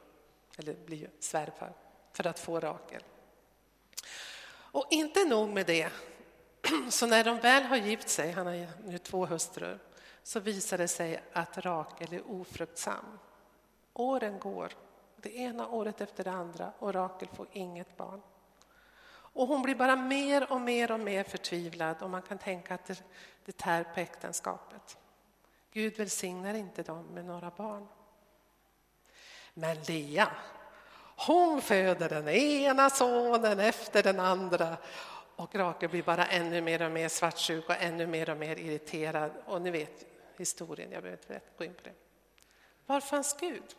eller 0.57 0.73
bli 0.73 1.07
svärfar, 1.19 1.73
för 2.13 2.27
att 2.27 2.39
få 2.39 2.59
Rakel. 2.59 3.03
Och 4.47 4.87
inte 4.89 5.25
nog 5.25 5.49
med 5.49 5.65
det, 5.65 5.89
så 6.89 7.07
när 7.07 7.23
de 7.23 7.39
väl 7.39 7.63
har 7.63 7.77
gift 7.77 8.09
sig, 8.09 8.31
han 8.31 8.47
har 8.47 8.67
nu 8.85 8.97
två 8.97 9.25
hustrur, 9.25 9.79
så 10.23 10.39
visar 10.39 10.77
det 10.77 10.87
sig 10.87 11.23
att 11.33 11.57
Rakel 11.57 12.13
är 12.13 12.31
ofruktsam. 12.31 13.19
Åren 13.93 14.39
går, 14.39 14.71
det 15.15 15.35
ena 15.35 15.67
året 15.67 16.01
efter 16.01 16.23
det 16.23 16.31
andra 16.31 16.71
och 16.79 16.93
Rakel 16.93 17.27
får 17.27 17.47
inget 17.51 17.97
barn. 17.97 18.21
Och 19.07 19.47
hon 19.47 19.61
blir 19.61 19.75
bara 19.75 19.95
mer 19.95 20.51
och 20.51 20.61
mer 20.61 20.91
och 20.91 20.99
mer 20.99 21.23
förtvivlad 21.23 22.01
och 22.01 22.09
man 22.09 22.21
kan 22.21 22.37
tänka 22.37 22.73
att 22.73 22.85
det, 22.85 23.03
det 23.45 23.57
tär 23.57 23.83
på 23.83 23.99
äktenskapet. 23.99 24.97
Gud 25.75 25.97
välsignar 25.97 26.53
inte 26.53 26.83
dem 26.83 27.05
med 27.05 27.25
några 27.25 27.51
barn. 27.57 27.87
Men 29.53 29.77
Lea, 29.87 30.31
hon 31.17 31.61
föder 31.61 32.09
den 32.09 32.27
ena 32.27 32.89
sonen 32.89 33.59
efter 33.59 34.03
den 34.03 34.19
andra 34.19 34.77
och 35.35 35.55
Rakel 35.55 35.89
blir 35.89 36.03
bara 36.03 36.25
ännu 36.25 36.61
mer 36.61 36.81
och 36.81 36.91
mer 36.91 37.09
svartsjuk 37.09 37.69
och 37.69 37.75
ännu 37.79 38.07
mer 38.07 38.29
och 38.29 38.37
mer 38.37 38.55
irriterad. 38.59 39.31
Och 39.45 39.61
ni 39.61 39.71
vet 39.71 40.05
historien, 40.37 40.91
jag 40.91 41.03
behöver 41.03 41.23
inte 41.23 41.41
gå 41.57 41.63
in 41.63 41.73
på 41.73 41.81
det. 41.83 41.93
Var 42.85 42.99
fanns 42.99 43.37
Gud? 43.39 43.75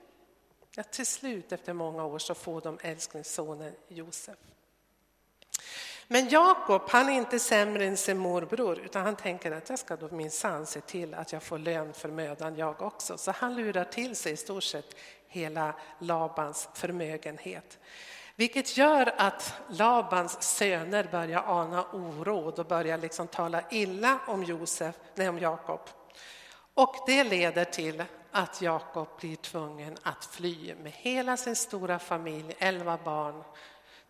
Ja, 0.75 0.83
till 0.83 1.07
slut 1.07 1.53
efter 1.53 1.73
många 1.73 2.05
år 2.05 2.19
så 2.19 2.35
får 2.35 2.61
de 2.61 2.79
älsklingssonen 2.83 3.75
Josef. 3.89 4.39
Men 6.09 6.29
Jakob, 6.29 6.83
han 6.89 7.09
är 7.09 7.13
inte 7.13 7.39
sämre 7.39 7.85
än 7.85 7.97
sin 7.97 8.19
morbror, 8.19 8.79
utan 8.79 9.05
han 9.05 9.17
tänker 9.17 9.53
att 9.53 9.71
jag 9.71 9.79
ska 9.79 9.97
då 9.97 10.09
minsann 10.09 10.67
se 10.67 10.81
till 10.81 11.15
att 11.15 11.33
jag 11.33 11.43
får 11.43 11.59
lön 11.59 11.93
för 11.93 12.09
mödan 12.09 12.57
jag 12.57 12.83
också. 12.83 13.19
Så 13.19 13.31
han 13.31 13.55
lurar 13.55 13.85
till 13.85 14.17
sig 14.17 14.33
i 14.33 14.37
stort 14.37 14.65
sett 14.65 14.97
hela 15.29 15.75
Labans 15.99 16.69
förmögenhet. 16.75 17.79
Vilket 18.37 18.77
gör 18.77 19.15
att 19.17 19.55
Labans 19.69 20.43
söner 20.43 21.09
börjar 21.11 21.43
ana 21.47 21.85
oråd 21.85 22.59
och 22.59 22.67
börjar 22.67 22.99
liksom 22.99 23.27
tala 23.27 23.63
illa 23.71 24.19
om, 24.27 24.45
Josef, 24.45 24.95
nej, 25.15 25.29
om 25.29 25.39
Jakob. 25.39 25.81
Och 26.75 26.97
det 27.07 27.25
leder 27.25 27.65
till 27.65 28.05
att 28.31 28.63
Jakob 28.63 29.09
blir 29.21 29.37
tvungen 29.37 29.97
att 30.03 30.25
fly 30.25 30.75
med 30.75 30.93
hela 30.93 31.37
sin 31.37 31.57
stora 31.57 31.99
familj, 31.99 32.57
elva 32.59 32.99
barn, 33.05 33.43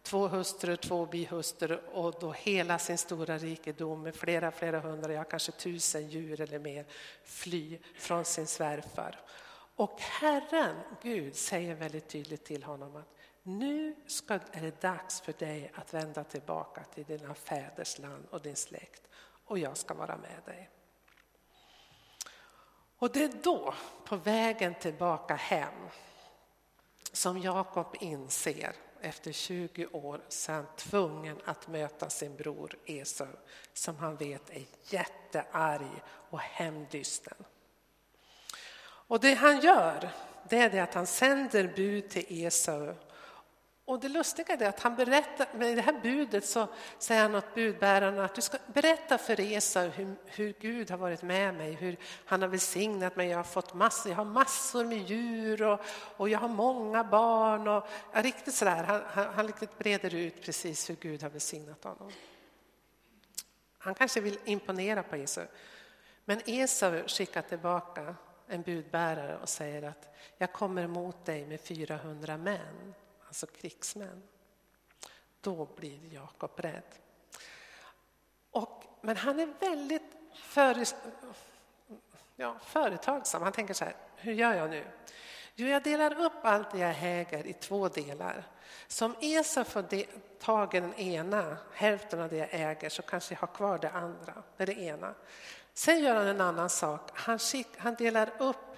två 0.06 0.28
hustrur, 0.28 0.76
två 0.76 1.06
bihustrur 1.06 1.80
och 1.92 2.14
då 2.20 2.32
hela 2.32 2.78
sin 2.78 2.98
stora 2.98 3.38
rikedom 3.38 4.02
med 4.02 4.14
flera, 4.14 4.50
flera 4.50 4.80
hundra, 4.80 5.12
ja 5.12 5.24
kanske 5.24 5.52
tusen 5.52 6.08
djur 6.08 6.40
eller 6.40 6.58
mer 6.58 6.86
fly 7.24 7.78
från 7.94 8.24
sin 8.24 8.46
svärfar. 8.46 9.20
Och 9.76 10.00
Herren, 10.00 10.76
Gud, 11.02 11.36
säger 11.36 11.74
väldigt 11.74 12.08
tydligt 12.08 12.44
till 12.44 12.62
honom 12.62 12.96
att 12.96 13.16
nu 13.42 13.96
ska, 14.06 14.34
är 14.34 14.60
det 14.60 14.80
dags 14.80 15.20
för 15.20 15.32
dig 15.32 15.72
att 15.74 15.94
vända 15.94 16.24
tillbaka 16.24 16.84
till 16.94 17.04
dina 17.04 17.34
fäders 17.34 17.98
land 17.98 18.26
och 18.30 18.42
din 18.42 18.56
släkt 18.56 19.02
och 19.44 19.58
jag 19.58 19.76
ska 19.76 19.94
vara 19.94 20.16
med 20.16 20.42
dig. 20.44 20.70
Och 22.98 23.12
det 23.12 23.24
är 23.24 23.32
då, 23.42 23.74
på 24.04 24.16
vägen 24.16 24.74
tillbaka 24.74 25.34
hem, 25.34 25.88
som 27.12 27.38
Jakob 27.38 27.96
inser 28.00 28.72
efter 29.06 29.32
20 29.32 29.86
år 29.86 30.20
sedan 30.28 30.66
tvungen 30.76 31.36
att 31.44 31.68
möta 31.68 32.10
sin 32.10 32.36
bror 32.36 32.74
Esau 32.86 33.26
som 33.72 33.96
han 33.96 34.16
vet 34.16 34.50
är 34.50 34.64
jättearg 34.90 36.02
och 36.30 36.40
hämndlysten. 36.40 37.44
Och 39.08 39.20
det 39.20 39.34
han 39.34 39.60
gör 39.60 40.10
det 40.48 40.58
är 40.58 40.70
det 40.70 40.80
att 40.80 40.94
han 40.94 41.06
sänder 41.06 41.72
bud 41.76 42.08
till 42.10 42.44
Esau 42.44 42.94
och 43.87 44.01
det 44.01 44.09
lustiga 44.09 44.55
är 44.55 44.68
att 44.68 44.81
han 44.81 44.96
berättar, 44.96 45.49
med 45.55 45.77
det 45.77 45.83
här 45.83 46.01
budet 46.03 46.46
så 46.46 46.68
säger 46.99 47.22
han 47.22 47.35
åt 47.35 47.55
budbäraren 47.55 48.18
att 48.18 48.35
du 48.35 48.42
ska 48.42 48.59
berätta 48.66 49.18
för 49.18 49.40
Esau 49.40 49.88
hur, 49.88 50.16
hur, 50.25 50.55
Gud 50.61 50.90
har 50.90 50.99
varit 50.99 51.22
med 51.22 51.55
mig, 51.55 51.72
hur 51.72 51.96
han 52.25 52.42
har 52.42 52.49
välsignat 52.49 53.16
mig, 53.16 53.29
jag 53.29 53.37
har 53.37 53.44
fått 53.44 53.75
massor, 53.75 54.12
jag 54.12 54.16
har 54.16 54.25
massor 54.25 54.85
med 54.85 54.99
djur 54.99 55.62
och, 55.62 55.81
och 56.16 56.29
jag 56.29 56.38
har 56.38 56.49
många 56.49 57.05
barn. 57.05 57.68
Och, 57.68 57.87
ja, 58.12 58.22
riktigt 58.22 58.55
sådär, 58.55 58.85
han, 58.85 59.03
han, 59.07 59.35
han 59.35 59.46
riktigt 59.46 59.79
breder 59.79 60.14
ut 60.14 60.42
precis 60.42 60.90
hur 60.90 60.96
Gud 60.96 61.22
har 61.22 61.31
välsignat 61.31 61.85
honom. 61.85 62.12
Han 63.79 63.94
kanske 63.94 64.20
vill 64.20 64.38
imponera 64.44 65.03
på 65.03 65.16
Esau. 65.16 65.44
Men 66.25 66.40
Esau 66.46 67.09
skickar 67.09 67.42
tillbaka 67.42 68.14
en 68.49 68.62
budbärare 68.62 69.38
och 69.38 69.49
säger 69.49 69.83
att 69.83 70.16
jag 70.38 70.53
kommer 70.53 70.83
emot 70.83 71.25
dig 71.25 71.46
med 71.46 71.61
400 71.61 72.37
män 72.37 72.94
alltså 73.26 73.46
krigsmän. 73.46 74.22
Då 75.40 75.68
blir 75.76 76.14
Jakob 76.14 76.60
rädd. 76.60 76.82
Och, 78.50 78.84
men 79.00 79.16
han 79.16 79.40
är 79.40 79.48
väldigt 79.60 80.02
för, 80.34 80.86
ja, 82.36 82.56
företagsam. 82.64 83.42
Han 83.42 83.52
tänker 83.52 83.74
så 83.74 83.84
här, 83.84 83.96
hur 84.16 84.32
gör 84.32 84.54
jag 84.54 84.70
nu? 84.70 84.84
Jo, 85.54 85.68
jag 85.68 85.82
delar 85.82 86.20
upp 86.20 86.32
allt 86.42 86.70
det 86.70 86.78
jag 86.78 86.96
äger 87.02 87.46
i 87.46 87.52
två 87.52 87.88
delar. 87.88 88.44
Så 88.88 89.04
om 89.04 89.14
Esau 89.20 89.64
får 89.64 89.82
tag 90.38 90.74
i 90.74 90.80
den 90.80 90.94
ena, 90.94 91.56
hälften 91.72 92.20
av 92.20 92.28
det 92.28 92.36
jag 92.36 92.48
äger, 92.52 92.88
så 92.88 93.02
kanske 93.02 93.34
jag 93.34 93.40
har 93.40 93.54
kvar 93.54 93.78
det 93.78 93.90
andra. 93.90 94.42
Det 94.56 94.62
är 94.62 94.66
det 94.66 94.80
ena. 94.80 95.14
Sen 95.74 95.98
gör 95.98 96.14
han 96.14 96.26
en 96.26 96.40
annan 96.40 96.70
sak. 96.70 97.10
Han, 97.14 97.38
skick, 97.38 97.68
han 97.76 97.94
delar 97.94 98.30
upp 98.38 98.75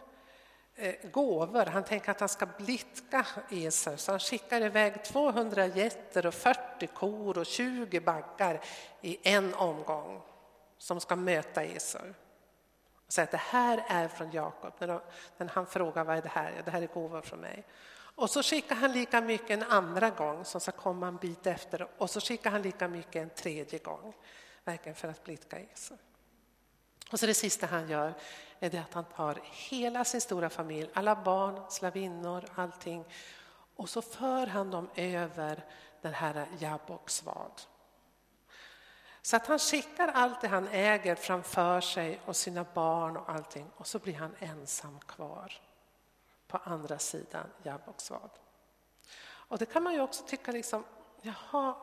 Eh, 0.80 0.94
gåvor. 1.10 1.66
Han 1.66 1.84
tänker 1.84 2.10
att 2.10 2.20
han 2.20 2.28
ska 2.28 2.46
blidka 2.46 3.26
Esau, 3.50 3.96
så 3.96 4.12
han 4.12 4.20
skickar 4.20 4.60
iväg 4.60 5.04
200 5.04 5.66
getter 5.66 6.26
och 6.26 6.34
40 6.34 6.86
kor 6.86 7.38
och 7.38 7.46
20 7.46 8.00
baggar 8.00 8.60
i 9.00 9.18
en 9.22 9.54
omgång 9.54 10.22
som 10.78 11.00
ska 11.00 11.16
möta 11.16 11.64
Esau. 11.64 12.08
Och 13.06 13.12
säger 13.12 13.26
att 13.26 13.30
det 13.30 13.36
här 13.36 13.84
är 13.88 14.08
från 14.08 14.30
Jakob. 14.30 14.72
När 15.36 15.48
han 15.48 15.66
frågar 15.66 16.04
vad 16.04 16.16
är 16.16 16.22
det 16.22 16.28
här? 16.28 16.52
Ja, 16.56 16.62
det 16.64 16.70
här 16.70 16.82
är 16.82 16.86
gåvor 16.86 17.20
från 17.20 17.40
mig. 17.40 17.64
Och 17.94 18.30
så 18.30 18.42
skickar 18.42 18.74
han 18.74 18.92
lika 18.92 19.20
mycket 19.20 19.50
en 19.50 19.62
andra 19.62 20.10
gång 20.10 20.44
som 20.44 20.60
ska 20.60 20.72
komma 20.72 21.08
en 21.08 21.16
bit 21.16 21.46
efter 21.46 21.88
och 21.98 22.10
så 22.10 22.20
skickar 22.20 22.50
han 22.50 22.62
lika 22.62 22.88
mycket 22.88 23.22
en 23.22 23.30
tredje 23.30 23.78
gång. 23.78 24.14
Verkligen 24.64 24.96
för 24.96 25.08
att 25.08 25.24
blidka 25.24 25.58
Esau. 25.58 25.96
Och 27.12 27.20
så 27.20 27.26
det 27.26 27.34
sista 27.34 27.66
han 27.66 27.88
gör 27.88 28.14
är 28.60 28.70
det 28.70 28.78
att 28.78 28.94
han 28.94 29.04
tar 29.04 29.40
hela 29.42 30.04
sin 30.04 30.20
stora 30.20 30.50
familj, 30.50 30.90
alla 30.94 31.16
barn, 31.16 31.62
slavinnor, 31.68 32.44
allting 32.54 33.04
och 33.76 33.88
så 33.88 34.02
för 34.02 34.46
han 34.46 34.70
dem 34.70 34.90
över 34.94 35.64
den 36.02 36.14
här 36.14 36.46
Jabboks 36.58 37.22
vad. 37.22 37.62
Så 39.22 39.36
att 39.36 39.46
han 39.46 39.58
skickar 39.58 40.08
allt 40.08 40.40
det 40.40 40.48
han 40.48 40.68
äger 40.68 41.14
framför 41.14 41.80
sig 41.80 42.20
och 42.24 42.36
sina 42.36 42.66
barn 42.74 43.16
och 43.16 43.28
allting 43.30 43.70
och 43.76 43.86
så 43.86 43.98
blir 43.98 44.14
han 44.14 44.34
ensam 44.38 45.00
kvar 45.00 45.52
på 46.46 46.58
andra 46.64 46.98
sidan 46.98 47.46
Jabboks 47.62 48.10
vad. 48.10 48.30
Och 49.20 49.58
det 49.58 49.66
kan 49.66 49.82
man 49.82 49.94
ju 49.94 50.00
också 50.00 50.24
tycka 50.26 50.52
liksom, 50.52 50.84
jaha, 51.22 51.76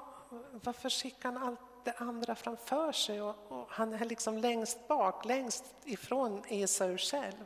varför 0.52 0.90
skickar 0.90 1.32
han 1.32 1.44
allt 1.44 1.60
det 1.86 1.94
andra 1.98 2.36
framför 2.36 2.92
sig 2.92 3.22
och, 3.22 3.52
och 3.52 3.68
han 3.70 3.94
är 3.94 4.06
liksom 4.06 4.38
längst 4.38 4.88
bak, 4.88 5.26
längst 5.26 5.66
ifrån 5.84 6.44
Esau 6.48 6.98
själv. 6.98 7.46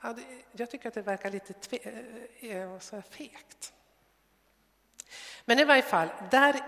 Ja, 0.00 0.12
det, 0.12 0.22
jag 0.52 0.70
tycker 0.70 0.88
att 0.88 0.94
det 0.94 1.02
verkar 1.02 1.30
lite 1.30 1.52
tve, 1.52 1.78
eh, 2.40 2.56
eh, 2.56 2.78
så 2.78 3.02
fegt. 3.02 3.72
Men 5.44 5.58
i 5.58 5.64
varje 5.64 5.82
fall, 5.82 6.08
där, 6.30 6.60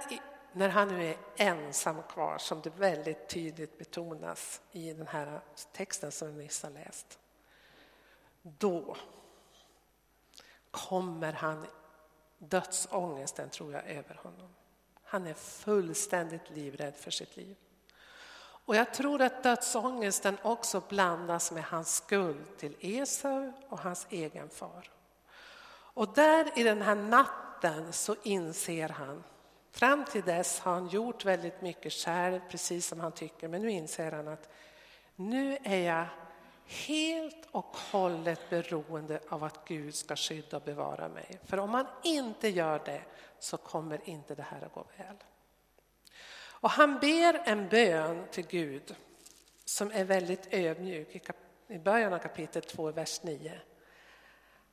när 0.52 0.68
han 0.68 0.88
nu 0.88 1.04
är 1.04 1.16
ensam 1.36 2.02
kvar, 2.02 2.38
som 2.38 2.60
det 2.60 2.70
väldigt 2.70 3.28
tydligt 3.28 3.78
betonas 3.78 4.62
i 4.72 4.92
den 4.92 5.06
här 5.06 5.40
texten 5.72 6.12
som 6.12 6.36
vi 6.36 6.42
nyss 6.42 6.62
har 6.62 6.70
läst. 6.70 7.18
Då 8.42 8.96
kommer 10.70 11.32
han 11.32 11.66
dödsångesten, 12.38 13.50
tror 13.50 13.72
jag, 13.72 13.86
över 13.86 14.14
honom. 14.14 14.54
Han 15.08 15.26
är 15.26 15.34
fullständigt 15.34 16.50
livrädd 16.50 16.96
för 16.96 17.10
sitt 17.10 17.36
liv. 17.36 17.56
Och 18.68 18.76
jag 18.76 18.94
tror 18.94 19.22
att 19.22 19.42
dödsångesten 19.42 20.38
också 20.42 20.82
blandas 20.88 21.52
med 21.52 21.64
hans 21.64 21.96
skuld 21.96 22.56
till 22.58 22.76
Esau 22.80 23.52
och 23.68 23.78
hans 23.78 24.06
egen 24.10 24.48
far. 24.48 24.90
Och 25.70 26.14
där 26.14 26.58
i 26.58 26.62
den 26.62 26.82
här 26.82 26.94
natten 26.94 27.92
så 27.92 28.16
inser 28.22 28.88
han, 28.88 29.24
fram 29.72 30.04
till 30.04 30.22
dess 30.22 30.60
har 30.60 30.72
han 30.72 30.88
gjort 30.88 31.24
väldigt 31.24 31.60
mycket 31.60 31.92
själv, 31.92 32.40
precis 32.50 32.86
som 32.86 33.00
han 33.00 33.12
tycker, 33.12 33.48
men 33.48 33.62
nu 33.62 33.70
inser 33.70 34.12
han 34.12 34.28
att 34.28 34.48
nu 35.16 35.58
är 35.62 35.78
jag 35.78 36.06
helt 36.68 37.46
och 37.50 37.76
hållet 37.76 38.50
beroende 38.50 39.20
av 39.28 39.44
att 39.44 39.68
Gud 39.68 39.94
ska 39.94 40.16
skydda 40.16 40.56
och 40.56 40.62
bevara 40.62 41.08
mig. 41.08 41.38
För 41.44 41.58
om 41.58 41.74
han 41.74 41.86
inte 42.02 42.48
gör 42.48 42.80
det 42.84 43.02
så 43.38 43.56
kommer 43.56 44.08
inte 44.08 44.34
det 44.34 44.42
här 44.42 44.62
att 44.62 44.72
gå 44.72 44.86
väl. 44.96 45.16
Och 46.60 46.70
han 46.70 46.98
ber 46.98 47.42
en 47.44 47.68
bön 47.68 48.24
till 48.30 48.46
Gud 48.46 48.94
som 49.64 49.90
är 49.90 50.04
väldigt 50.04 50.48
ödmjuk 50.50 51.30
i 51.68 51.78
början 51.78 52.12
av 52.12 52.18
kapitel 52.18 52.62
2, 52.62 52.90
vers 52.90 53.22
9. 53.22 53.52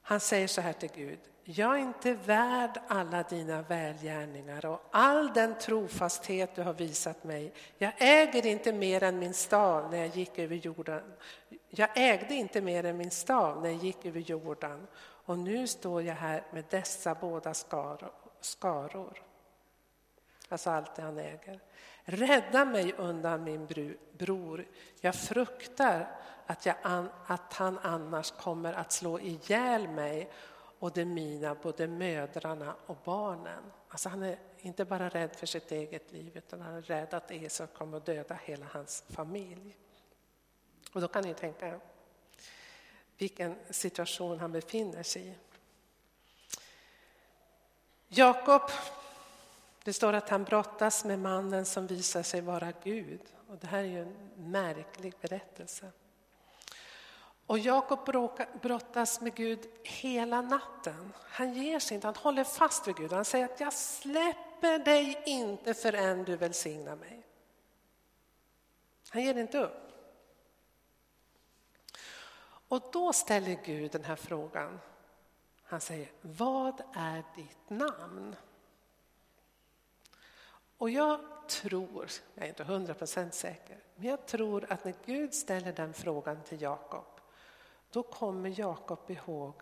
Han 0.02 0.20
säger 0.20 0.48
så 0.48 0.62
här 0.62 0.74
till 0.74 0.90
Gud, 0.96 1.20
jag 1.44 1.76
är 1.76 1.80
inte 1.80 2.14
värd 2.14 2.80
alla 2.88 3.24
dina 3.24 3.62
välgärningar 3.62 4.66
och 4.66 4.82
all 4.92 5.34
den 5.34 5.58
trofasthet 5.58 6.56
du 6.56 6.62
har 6.62 6.74
visat 6.74 7.24
mig. 7.24 7.54
Jag 7.78 7.94
äger 7.98 8.46
inte 8.46 8.74
mer 8.74 9.04
än 9.04 9.20
min 9.20 9.34
stav 9.34 9.92
när 9.92 9.98
jag 9.98 10.08
gick 10.08 10.40
över 10.40 10.56
jorden. 10.56 11.14
Jag 11.78 11.90
ägde 11.96 12.34
inte 12.34 12.62
mer 12.62 12.86
än 12.86 12.98
min 12.98 13.12
stav 13.12 13.62
när 13.62 13.70
jag 13.70 13.84
gick 13.84 14.06
över 14.06 14.20
jorden 14.20 14.88
och 14.98 15.38
nu 15.38 15.68
står 15.68 16.02
jag 16.02 16.16
här 16.16 16.44
med 16.52 16.66
dessa 16.70 17.16
båda 17.16 17.54
skaror. 18.42 19.22
Alltså 20.50 20.70
allt 20.70 20.96
det 20.96 21.02
han 21.02 21.18
äger. 21.18 21.60
Rädda 22.04 22.66
mig 22.66 22.94
undan 22.94 23.44
min 23.44 23.68
bror. 24.18 24.66
Jag 25.02 25.16
fruktar 25.16 26.12
att, 26.46 26.66
jag, 26.66 26.76
att 27.26 27.54
han 27.54 27.78
annars 27.78 28.32
kommer 28.32 28.74
att 28.74 28.92
slå 28.92 29.20
ihjäl 29.20 29.88
mig 29.88 30.32
och 30.80 30.92
de 30.92 31.06
mina, 31.06 31.56
både 31.56 31.88
mödrarna 31.88 32.76
och 32.86 32.98
barnen. 33.04 33.64
Alltså 33.90 34.10
han 34.10 34.24
är 34.24 34.40
inte 34.58 34.86
bara 34.86 35.10
rädd 35.10 35.36
för 35.36 35.46
sitt 35.46 35.72
eget 35.72 36.12
liv 36.12 36.38
utan 36.38 36.62
han 36.62 36.76
är 36.76 36.82
rädd 36.82 37.14
att 37.14 37.32
Esau 37.32 37.68
kommer 37.68 37.98
att 37.98 38.06
döda 38.06 38.40
hela 38.44 38.66
hans 38.72 39.04
familj. 39.10 39.78
Och 40.96 41.02
då 41.02 41.08
kan 41.08 41.24
ni 41.24 41.34
tänka 41.34 41.80
vilken 43.18 43.56
situation 43.70 44.40
han 44.40 44.52
befinner 44.52 45.04
sig 45.04 45.28
i. 45.28 45.36
Jakob, 48.08 48.62
det 49.84 49.94
står 49.94 50.14
att 50.14 50.30
han 50.30 50.44
brottas 50.44 51.06
med 51.06 51.20
mannen 51.20 51.66
som 51.66 51.88
visar 51.88 52.24
sig 52.24 52.42
vara 52.42 52.74
Gud. 52.84 53.22
Och 53.48 53.58
det 53.58 53.68
här 53.68 53.80
är 53.80 53.84
ju 53.84 54.02
en 54.02 54.30
märklig 54.36 55.14
berättelse. 55.22 55.92
Och 57.46 57.60
Jakob 57.60 58.06
brottas 58.62 59.22
med 59.22 59.36
Gud 59.36 59.68
hela 59.84 60.42
natten. 60.42 61.14
Han 61.22 61.54
ger 61.54 61.80
sig 61.80 61.96
inte, 61.96 62.08
han 62.08 62.16
håller 62.16 62.44
fast 62.44 62.88
vid 62.88 62.96
Gud. 62.96 63.14
Han 63.14 63.26
säger 63.26 63.46
att 63.46 63.60
jag 63.60 63.74
släpper 63.74 64.80
dig 64.80 65.22
inte 65.26 65.74
förrän 65.74 66.24
du 66.24 66.36
välsignar 66.36 66.96
mig. 66.96 67.24
Han 69.10 69.24
ger 69.24 69.38
inte 69.38 69.58
upp. 69.58 69.85
Och 72.68 72.84
då 72.94 73.14
ställer 73.14 73.64
Gud 73.66 73.92
den 73.92 74.04
här 74.04 74.16
frågan 74.16 74.80
han 75.68 75.82
säger, 75.82 76.12
vad 76.22 76.82
är 76.94 77.24
ditt 77.36 77.70
namn? 77.70 78.36
Och 80.78 80.90
jag 80.90 81.20
tror, 81.48 82.10
jag 82.34 82.46
är 82.46 82.50
inte 82.50 82.64
hundra 82.64 82.94
procent 82.94 83.34
säker, 83.34 83.80
men 83.96 84.10
jag 84.10 84.26
tror 84.26 84.72
att 84.72 84.86
när 84.86 84.96
Gud 85.06 85.34
ställer 85.34 85.74
den 85.74 85.94
frågan 85.94 86.44
till 86.44 86.62
Jakob, 86.62 87.06
då 87.92 88.04
kommer 88.04 88.60
Jakob 88.60 89.12
ihåg 89.12 89.54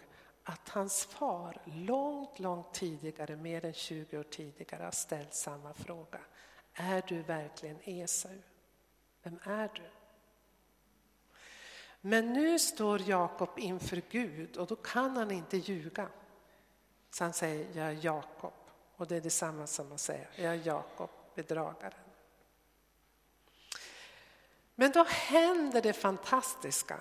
att 0.43 0.69
hans 0.69 1.05
far 1.05 1.61
långt, 1.65 2.39
långt 2.39 2.73
tidigare, 2.73 3.35
mer 3.35 3.65
än 3.65 3.73
20 3.73 4.17
år 4.17 4.23
tidigare, 4.23 4.83
har 4.83 4.91
ställt 4.91 5.33
samma 5.33 5.73
fråga. 5.73 6.19
Är 6.73 7.03
du 7.07 7.21
verkligen 7.21 7.79
Esau? 7.83 8.41
Vem 9.23 9.39
är 9.43 9.71
du? 9.75 10.02
Men 12.05 12.33
nu 12.33 12.59
står 12.59 13.01
Jakob 13.01 13.49
inför 13.57 14.01
Gud 14.09 14.57
och 14.57 14.67
då 14.67 14.75
kan 14.75 15.17
han 15.17 15.31
inte 15.31 15.57
ljuga. 15.57 16.09
Så 17.11 17.23
han 17.23 17.33
säger, 17.33 17.67
jag 17.73 17.87
är 17.87 18.05
Jakob. 18.05 18.53
Och 18.95 19.07
det 19.07 19.15
är 19.15 19.21
detsamma 19.21 19.67
som 19.67 19.91
att 19.91 19.99
säga, 19.99 20.27
jag 20.35 20.53
är 20.53 20.67
Jakob, 20.67 21.09
bedragaren. 21.35 21.93
Men 24.75 24.91
då 24.91 25.03
händer 25.03 25.81
det 25.81 25.93
fantastiska 25.93 26.99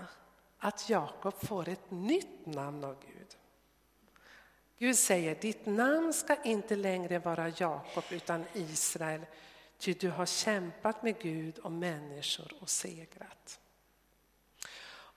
att 0.59 0.88
Jakob 0.88 1.35
får 1.47 1.69
ett 1.69 1.91
nytt 1.91 2.47
namn 2.47 2.85
av 2.85 2.97
Gud. 3.01 3.37
Gud 4.79 4.97
säger, 4.97 5.35
ditt 5.35 5.67
namn 5.67 6.12
ska 6.12 6.43
inte 6.43 6.77
längre 6.77 7.19
vara 7.19 7.49
Jakob 7.49 8.05
utan 8.11 8.45
Israel, 8.53 9.27
ty 9.79 9.93
du 9.93 10.11
har 10.11 10.27
kämpat 10.27 11.03
med 11.03 11.19
Gud 11.19 11.59
och 11.59 11.73
människor 11.73 12.53
och 12.61 12.71
segrat. 12.71 13.61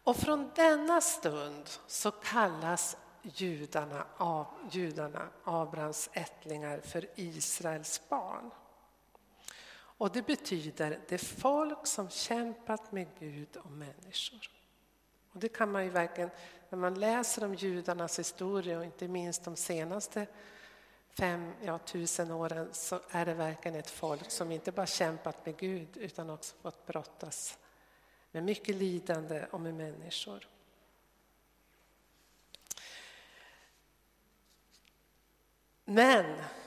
Och 0.05 0.17
från 0.17 0.51
denna 0.55 1.01
stund 1.01 1.69
så 1.87 2.11
kallas 2.11 2.97
judarna, 3.21 4.05
av, 4.17 4.47
judarna 4.71 5.29
Abrahams 5.43 6.09
ättlingar 6.13 6.79
för 6.79 7.07
Israels 7.15 8.01
barn. 8.09 8.51
Och 9.97 10.11
det 10.11 10.27
betyder 10.27 10.99
det 11.07 11.17
folk 11.17 11.87
som 11.87 12.09
kämpat 12.09 12.91
med 12.91 13.07
Gud 13.19 13.57
och 13.57 13.71
människor. 13.71 14.49
Och 15.31 15.39
det 15.39 15.49
kan 15.49 15.71
man 15.71 15.83
ju 15.83 15.89
verkligen, 15.89 16.29
när 16.69 16.77
man 16.77 16.99
läser 16.99 17.45
om 17.45 17.55
judarnas 17.55 18.19
historia 18.19 18.77
och 18.77 18.85
inte 18.85 19.07
minst 19.07 19.43
de 19.43 19.55
senaste 19.55 20.27
fem, 21.09 21.53
ja, 21.61 21.77
tusen 21.77 22.31
åren 22.31 22.69
så 22.71 22.99
är 23.09 23.25
det 23.25 23.33
verkligen 23.33 23.79
ett 23.79 23.89
folk 23.89 24.31
som 24.31 24.51
inte 24.51 24.71
bara 24.71 24.85
kämpat 24.85 25.45
med 25.45 25.57
Gud 25.57 25.97
utan 25.97 26.29
också 26.29 26.55
fått 26.61 26.85
brottas 26.85 27.57
med 28.35 28.43
mycket 28.43 28.75
lidande 28.75 29.45
och 29.51 29.61
med 29.61 29.73
människor. 29.73 30.47
Men 35.85 36.25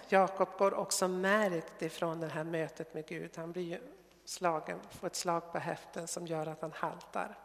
Jakob 0.08 0.48
går 0.58 0.74
också 0.74 1.08
märkt 1.08 1.82
ifrån 1.82 2.20
det 2.20 2.26
här 2.26 2.44
mötet 2.44 2.94
med 2.94 3.06
Gud. 3.06 3.30
Han 3.36 3.52
blir 3.52 3.80
slagen, 4.24 4.80
får 4.90 5.06
ett 5.06 5.16
slag 5.16 5.52
på 5.52 5.58
häften 5.58 6.08
som 6.08 6.26
gör 6.26 6.46
att 6.46 6.60
han 6.60 6.72
haltar. 6.72 7.38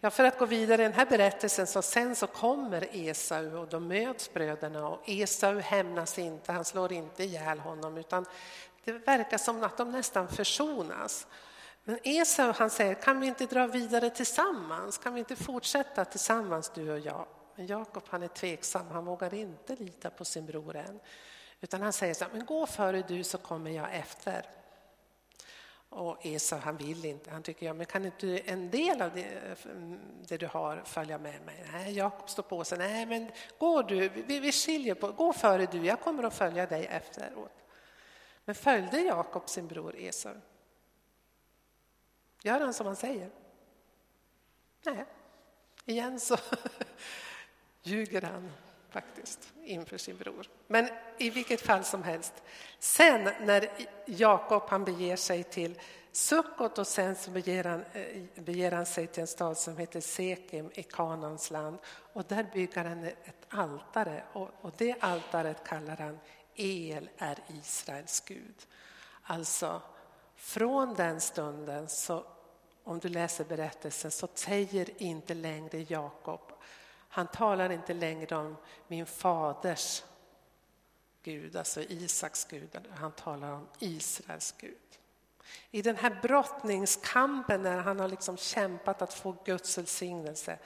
Ja, 0.00 0.10
för 0.10 0.24
att 0.24 0.38
gå 0.38 0.46
vidare 0.46 0.82
i 0.82 0.84
den 0.84 0.92
här 0.92 1.06
berättelsen 1.06 1.66
så 1.66 1.82
sen 1.82 2.16
så 2.16 2.26
kommer 2.26 2.96
Esau 2.96 3.56
och 3.56 3.68
då 3.68 3.80
möts 3.80 4.32
bröderna 4.32 4.88
och 4.88 5.02
Esau 5.06 5.58
hämnas 5.58 6.18
inte, 6.18 6.52
han 6.52 6.64
slår 6.64 6.92
inte 6.92 7.24
ihjäl 7.24 7.58
honom 7.58 7.96
utan 7.96 8.26
det 8.84 8.92
verkar 8.92 9.38
som 9.38 9.62
att 9.62 9.76
de 9.76 9.90
nästan 9.90 10.28
försonas. 10.28 11.26
Men 11.90 11.98
Esau 12.02 12.52
han 12.52 12.70
säger, 12.70 12.94
kan 12.94 13.20
vi 13.20 13.26
inte 13.26 13.46
dra 13.46 13.66
vidare 13.66 14.10
tillsammans? 14.10 14.98
Kan 14.98 15.14
vi 15.14 15.18
inte 15.18 15.36
fortsätta 15.36 16.04
tillsammans 16.04 16.70
du 16.74 16.90
och 16.90 16.98
jag? 16.98 17.26
Men 17.56 17.66
Jakob 17.66 18.02
han 18.08 18.22
är 18.22 18.28
tveksam, 18.28 18.86
han 18.90 19.04
vågar 19.04 19.34
inte 19.34 19.76
lita 19.76 20.10
på 20.10 20.24
sin 20.24 20.46
bror 20.46 20.76
än. 20.76 21.00
Utan 21.60 21.82
han 21.82 21.92
säger 21.92 22.14
så 22.14 22.24
här, 22.24 22.32
men 22.32 22.46
gå 22.46 22.66
före 22.66 23.02
du 23.08 23.24
så 23.24 23.38
kommer 23.38 23.70
jag 23.70 23.94
efter. 23.94 24.46
Och 25.88 26.26
Esau 26.26 26.58
han 26.58 26.76
vill 26.76 27.04
inte, 27.04 27.30
han 27.30 27.42
tycker 27.42 27.66
ja, 27.66 27.72
men 27.72 27.86
kan 27.86 28.04
inte 28.04 28.38
en 28.38 28.70
del 28.70 29.02
av 29.02 29.10
det, 29.14 29.56
det 30.28 30.36
du 30.36 30.46
har 30.46 30.82
följa 30.84 31.18
med 31.18 31.42
mig? 31.42 31.64
Nej, 31.72 31.96
Jakob 31.96 32.30
står 32.30 32.42
på 32.42 32.64
sig, 32.64 32.78
nej 32.78 33.06
men 33.06 33.30
gå 33.58 33.82
du, 33.82 34.08
vi, 34.08 34.40
vi 34.40 34.52
skiljer 34.52 34.94
på, 34.94 35.12
gå 35.12 35.32
före 35.32 35.66
du, 35.66 35.86
jag 35.86 36.00
kommer 36.00 36.22
att 36.22 36.34
följa 36.34 36.66
dig 36.66 36.86
efteråt. 36.86 37.64
Men 38.44 38.54
följde 38.54 39.00
Jakob 39.00 39.48
sin 39.48 39.68
bror 39.68 39.94
Esau? 39.98 40.34
Gör 42.42 42.60
han 42.60 42.74
som 42.74 42.86
han 42.86 42.96
säger? 42.96 43.30
Nej, 44.84 45.04
igen 45.84 46.20
så 46.20 46.36
ljuger 47.82 48.22
han 48.22 48.52
faktiskt 48.90 49.52
inför 49.64 49.98
sin 49.98 50.16
bror. 50.16 50.46
Men 50.66 50.88
i 51.18 51.30
vilket 51.30 51.60
fall 51.60 51.84
som 51.84 52.02
helst. 52.02 52.42
Sen 52.78 53.30
när 53.40 53.70
Jakob 54.06 54.62
han 54.68 54.84
beger 54.84 55.16
sig 55.16 55.44
till 55.44 55.80
Sukkot 56.12 56.78
och 56.78 56.86
sen 56.86 57.16
så 57.16 57.30
beger 57.30 57.64
han, 57.64 57.84
eh, 57.92 58.22
beger 58.34 58.72
han 58.72 58.86
sig 58.86 59.06
till 59.06 59.20
en 59.20 59.26
stad 59.26 59.58
som 59.58 59.76
heter 59.76 60.00
Sekim 60.00 60.70
i 60.74 60.82
Kanans 60.82 61.50
land 61.50 61.78
och 62.12 62.24
där 62.24 62.46
bygger 62.52 62.84
han 62.84 63.04
ett 63.04 63.46
altare 63.48 64.24
och, 64.32 64.50
och 64.60 64.72
det 64.76 64.96
altaret 65.00 65.64
kallar 65.64 65.96
han 65.96 66.18
El 66.54 67.08
är 67.18 67.38
Israels 67.48 68.20
Gud. 68.20 68.66
Alltså 69.22 69.82
från 70.40 70.94
den 70.94 71.20
stunden 71.20 71.88
så 71.88 72.24
om 72.84 72.98
du 72.98 73.08
läser 73.08 73.44
berättelsen 73.44 74.10
så 74.10 74.28
säger 74.34 75.02
inte 75.02 75.34
längre 75.34 75.86
Jakob 75.88 76.52
han 77.12 77.26
talar 77.26 77.72
inte 77.72 77.94
längre 77.94 78.36
om 78.36 78.56
min 78.88 79.06
faders 79.06 80.04
Gud, 81.22 81.56
alltså 81.56 81.82
Isaks 81.82 82.44
Gud, 82.44 82.88
han 82.90 83.12
talar 83.12 83.52
om 83.52 83.68
Israels 83.78 84.54
Gud. 84.58 84.76
I 85.70 85.82
den 85.82 85.96
här 85.96 86.18
brottningskampen 86.22 87.62
när 87.62 87.78
han 87.78 88.00
har 88.00 88.08
liksom 88.08 88.36
kämpat 88.36 89.02
att 89.02 89.14
få 89.14 89.36
Guds 89.44 89.78
välsignelse 89.78 90.58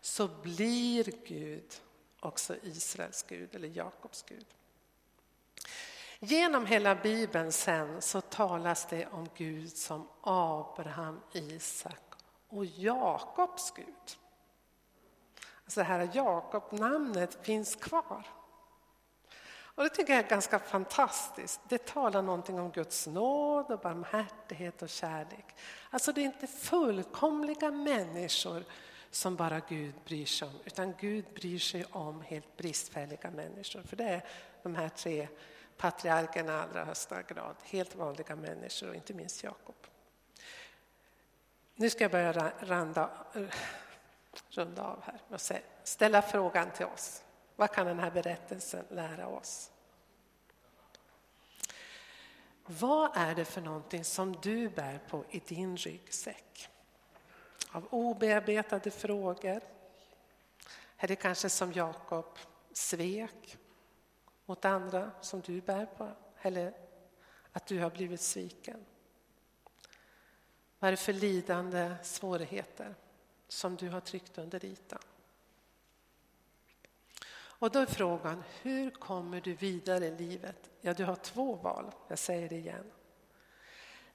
så 0.00 0.28
blir 0.28 1.26
Gud 1.26 1.80
också 2.20 2.56
Israels 2.62 3.22
Gud 3.22 3.54
eller 3.54 3.68
Jakobs 3.68 4.24
Gud. 4.28 4.46
Genom 6.24 6.66
hela 6.66 6.94
Bibeln 6.94 7.52
sen 7.52 8.02
så 8.02 8.20
talas 8.20 8.86
det 8.86 9.06
om 9.06 9.28
Gud 9.34 9.76
som 9.76 10.08
Abraham, 10.20 11.20
Isak 11.32 12.14
och 12.48 12.64
Jakobs 12.64 13.70
Gud. 13.70 13.86
Alltså 15.64 15.80
det 15.80 15.84
här 15.84 16.10
Jakob-namnet 16.12 17.38
finns 17.42 17.74
kvar. 17.74 18.26
Och 19.74 19.82
det 19.82 19.88
tycker 19.88 20.12
jag 20.12 20.24
är 20.24 20.28
ganska 20.28 20.58
fantastiskt. 20.58 21.60
Det 21.68 21.86
talar 21.86 22.22
någonting 22.22 22.60
om 22.60 22.70
Guds 22.70 23.06
nåd 23.06 23.70
och 23.70 23.78
barmhärtighet 23.78 24.82
och 24.82 24.88
kärlek. 24.88 25.54
Alltså 25.90 26.12
det 26.12 26.20
är 26.20 26.24
inte 26.24 26.46
fullkomliga 26.46 27.70
människor 27.70 28.64
som 29.10 29.36
bara 29.36 29.60
Gud 29.60 29.94
bryr 30.04 30.26
sig 30.26 30.48
om, 30.48 30.54
utan 30.64 30.94
Gud 31.00 31.24
bryr 31.34 31.58
sig 31.58 31.84
om 31.90 32.22
helt 32.22 32.56
bristfälliga 32.56 33.30
människor. 33.30 33.82
För 33.82 33.96
det 33.96 34.04
är 34.04 34.24
de 34.62 34.74
här 34.74 34.88
tre 34.88 35.28
patriarkerna 35.82 36.52
i 36.52 36.56
allra 36.56 36.84
högsta 36.84 37.22
grad, 37.22 37.56
helt 37.62 37.94
vanliga 37.94 38.36
människor 38.36 38.88
och 38.88 38.94
inte 38.94 39.14
minst 39.14 39.42
Jakob. 39.42 39.74
Nu 41.74 41.90
ska 41.90 42.04
jag 42.04 42.10
börja 42.10 42.52
randa, 42.60 43.10
eh, 43.34 43.42
runda 44.48 44.82
av 44.82 45.02
här 45.02 45.20
och 45.28 45.40
ställa 45.84 46.22
frågan 46.22 46.70
till 46.70 46.86
oss. 46.86 47.22
Vad 47.56 47.72
kan 47.72 47.86
den 47.86 47.98
här 47.98 48.10
berättelsen 48.10 48.84
lära 48.88 49.26
oss? 49.26 49.70
Vad 52.66 53.10
är 53.14 53.34
det 53.34 53.44
för 53.44 53.60
någonting 53.60 54.04
som 54.04 54.36
du 54.42 54.68
bär 54.68 55.00
på 55.08 55.24
i 55.30 55.38
din 55.38 55.76
ryggsäck? 55.76 56.68
Av 57.72 57.86
obearbetade 57.90 58.90
frågor? 58.90 59.60
Är 60.96 61.08
det 61.08 61.16
kanske 61.16 61.50
som 61.50 61.72
Jakob 61.72 62.38
svek 62.72 63.58
mot 64.46 64.64
andra 64.64 65.10
som 65.20 65.40
du 65.40 65.60
bär 65.60 65.86
på? 65.86 66.12
Eller 66.42 66.74
att 67.52 67.66
du 67.66 67.80
har 67.80 67.90
blivit 67.90 68.20
sviken? 68.20 68.84
Vad 70.78 70.88
är 70.88 70.92
det 70.92 70.96
för 70.96 71.12
lidande, 71.12 71.94
svårigheter? 72.02 72.94
som 73.52 73.76
du 73.76 73.88
har 73.88 74.00
tryckt 74.00 74.38
under 74.38 74.64
ytan. 74.64 74.98
Och 77.34 77.70
då 77.70 77.78
är 77.78 77.86
frågan, 77.86 78.42
hur 78.62 78.90
kommer 78.90 79.40
du 79.40 79.54
vidare 79.54 80.06
i 80.06 80.16
livet? 80.16 80.70
Ja, 80.80 80.94
du 80.94 81.04
har 81.04 81.16
två 81.16 81.54
val, 81.54 81.92
jag 82.08 82.18
säger 82.18 82.48
det 82.48 82.56
igen. 82.56 82.92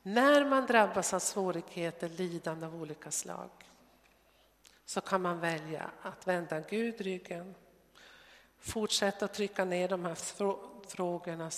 När 0.01 0.45
man 0.45 0.65
drabbas 0.65 1.13
av 1.13 1.19
svårigheter, 1.19 2.09
lidande 2.09 2.65
av 2.65 2.81
olika 2.81 3.11
slag, 3.11 3.49
så 4.85 5.01
kan 5.01 5.21
man 5.21 5.39
välja 5.39 5.91
att 6.01 6.27
vända 6.27 6.59
Gud 6.59 7.01
ryggen, 7.01 7.55
fortsätta 8.67 9.25
att 9.25 9.33
trycka 9.33 9.65
ner 9.65 9.87
de 9.87 10.05
här 10.05 10.15
frågorna, 10.87 11.51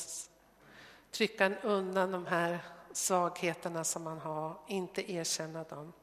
trycka 1.11 1.55
undan 1.63 2.11
de 2.11 2.25
här 2.25 2.59
svagheterna 2.91 3.83
som 3.83 4.03
man 4.03 4.19
har, 4.19 4.59
inte 4.67 5.11
erkänna 5.11 5.63
dem 5.63 5.93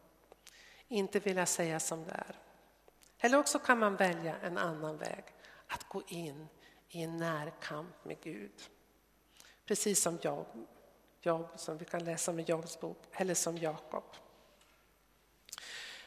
inte 0.88 1.18
vilja 1.18 1.46
säga 1.46 1.80
som 1.80 2.04
det 2.04 2.12
är. 2.12 2.36
Eller 3.18 3.38
också 3.38 3.58
kan 3.58 3.78
man 3.78 3.96
välja 3.96 4.36
en 4.36 4.58
annan 4.58 4.96
väg, 4.96 5.24
att 5.66 5.88
gå 5.88 6.02
in 6.08 6.48
i 6.88 7.02
en 7.02 7.16
närkamp 7.16 8.04
med 8.04 8.20
Gud. 8.20 8.70
Precis 9.64 10.02
som 10.02 10.18
Job, 10.22 10.46
Job 11.20 11.48
som 11.56 11.78
vi 11.78 11.84
kan 11.84 12.04
läsa 12.04 12.30
om 12.30 12.40
i 12.40 12.42
Jobs 12.42 12.80
bok, 12.80 13.02
eller 13.12 13.34
som 13.34 13.58
Jakob. 13.58 14.04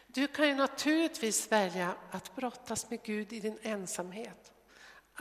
Du 0.08 0.28
kan 0.28 0.48
ju 0.48 0.56
naturligtvis 0.56 1.52
välja 1.52 1.96
att 2.12 2.36
brottas 2.36 2.90
med 2.90 3.04
Gud 3.04 3.34
i 3.34 3.40
din 3.40 3.60
ensamhet. 3.62 4.54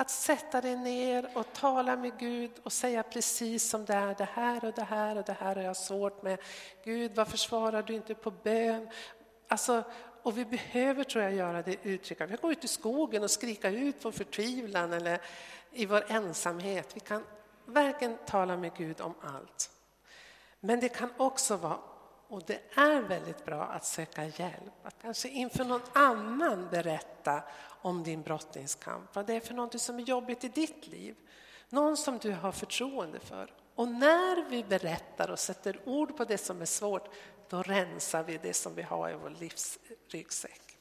Att 0.00 0.10
sätta 0.10 0.60
dig 0.60 0.76
ner 0.76 1.30
och 1.34 1.52
tala 1.52 1.96
med 1.96 2.18
Gud 2.18 2.50
och 2.62 2.72
säga 2.72 3.02
precis 3.02 3.70
som 3.70 3.84
det 3.84 3.94
är, 3.94 4.14
det 4.14 4.28
här 4.32 4.64
och 4.64 4.72
det 4.72 4.82
här 4.82 5.16
och 5.16 5.24
det 5.24 5.32
här 5.32 5.56
har 5.56 5.62
jag 5.62 5.76
svårt 5.76 6.22
med. 6.22 6.38
Gud, 6.84 7.14
varför 7.14 7.36
svarar 7.36 7.82
du 7.82 7.94
inte 7.94 8.14
på 8.14 8.30
bön? 8.30 8.88
Alltså, 9.48 9.82
och 10.22 10.38
vi 10.38 10.44
behöver, 10.44 11.04
tror 11.04 11.24
jag, 11.24 11.34
göra 11.34 11.62
det 11.62 11.76
uttrycket. 11.82 12.30
Vi 12.30 12.36
kan 12.36 12.42
gå 12.42 12.52
ut 12.52 12.64
i 12.64 12.68
skogen 12.68 13.22
och 13.22 13.30
skrika 13.30 13.70
ut 13.70 13.96
vår 14.02 14.12
förtvivlan 14.12 14.92
eller 14.92 15.20
i 15.72 15.86
vår 15.86 16.04
ensamhet. 16.08 16.96
Vi 16.96 17.00
kan 17.00 17.24
verkligen 17.64 18.18
tala 18.26 18.56
med 18.56 18.76
Gud 18.76 19.00
om 19.00 19.14
allt. 19.20 19.70
Men 20.60 20.80
det 20.80 20.88
kan 20.88 21.10
också 21.16 21.56
vara, 21.56 21.78
och 22.28 22.42
det 22.46 22.60
är 22.74 23.00
väldigt 23.00 23.44
bra 23.44 23.64
att 23.64 23.84
söka 23.84 24.24
hjälp, 24.24 24.72
att 24.82 25.02
kanske 25.02 25.28
inför 25.28 25.64
någon 25.64 25.82
annan 25.92 26.68
berätta 26.70 27.42
om 27.82 28.02
din 28.02 28.22
brottningskamp, 28.22 29.14
vad 29.14 29.26
det 29.26 29.34
är 29.34 29.40
för 29.40 29.54
något 29.54 29.80
som 29.80 29.98
är 29.98 30.02
jobbigt 30.02 30.44
i 30.44 30.48
ditt 30.48 30.86
liv. 30.86 31.16
Någon 31.68 31.96
som 31.96 32.18
du 32.18 32.32
har 32.32 32.52
förtroende 32.52 33.20
för. 33.20 33.54
Och 33.74 33.88
när 33.88 34.48
vi 34.50 34.64
berättar 34.64 35.30
och 35.30 35.38
sätter 35.38 35.88
ord 35.88 36.16
på 36.16 36.24
det 36.24 36.38
som 36.38 36.62
är 36.62 36.66
svårt, 36.66 37.08
då 37.48 37.62
rensar 37.62 38.22
vi 38.22 38.38
det 38.38 38.54
som 38.54 38.74
vi 38.74 38.82
har 38.82 39.10
i 39.10 39.14
vår 39.14 39.30
livsryggsäck. 39.30 40.78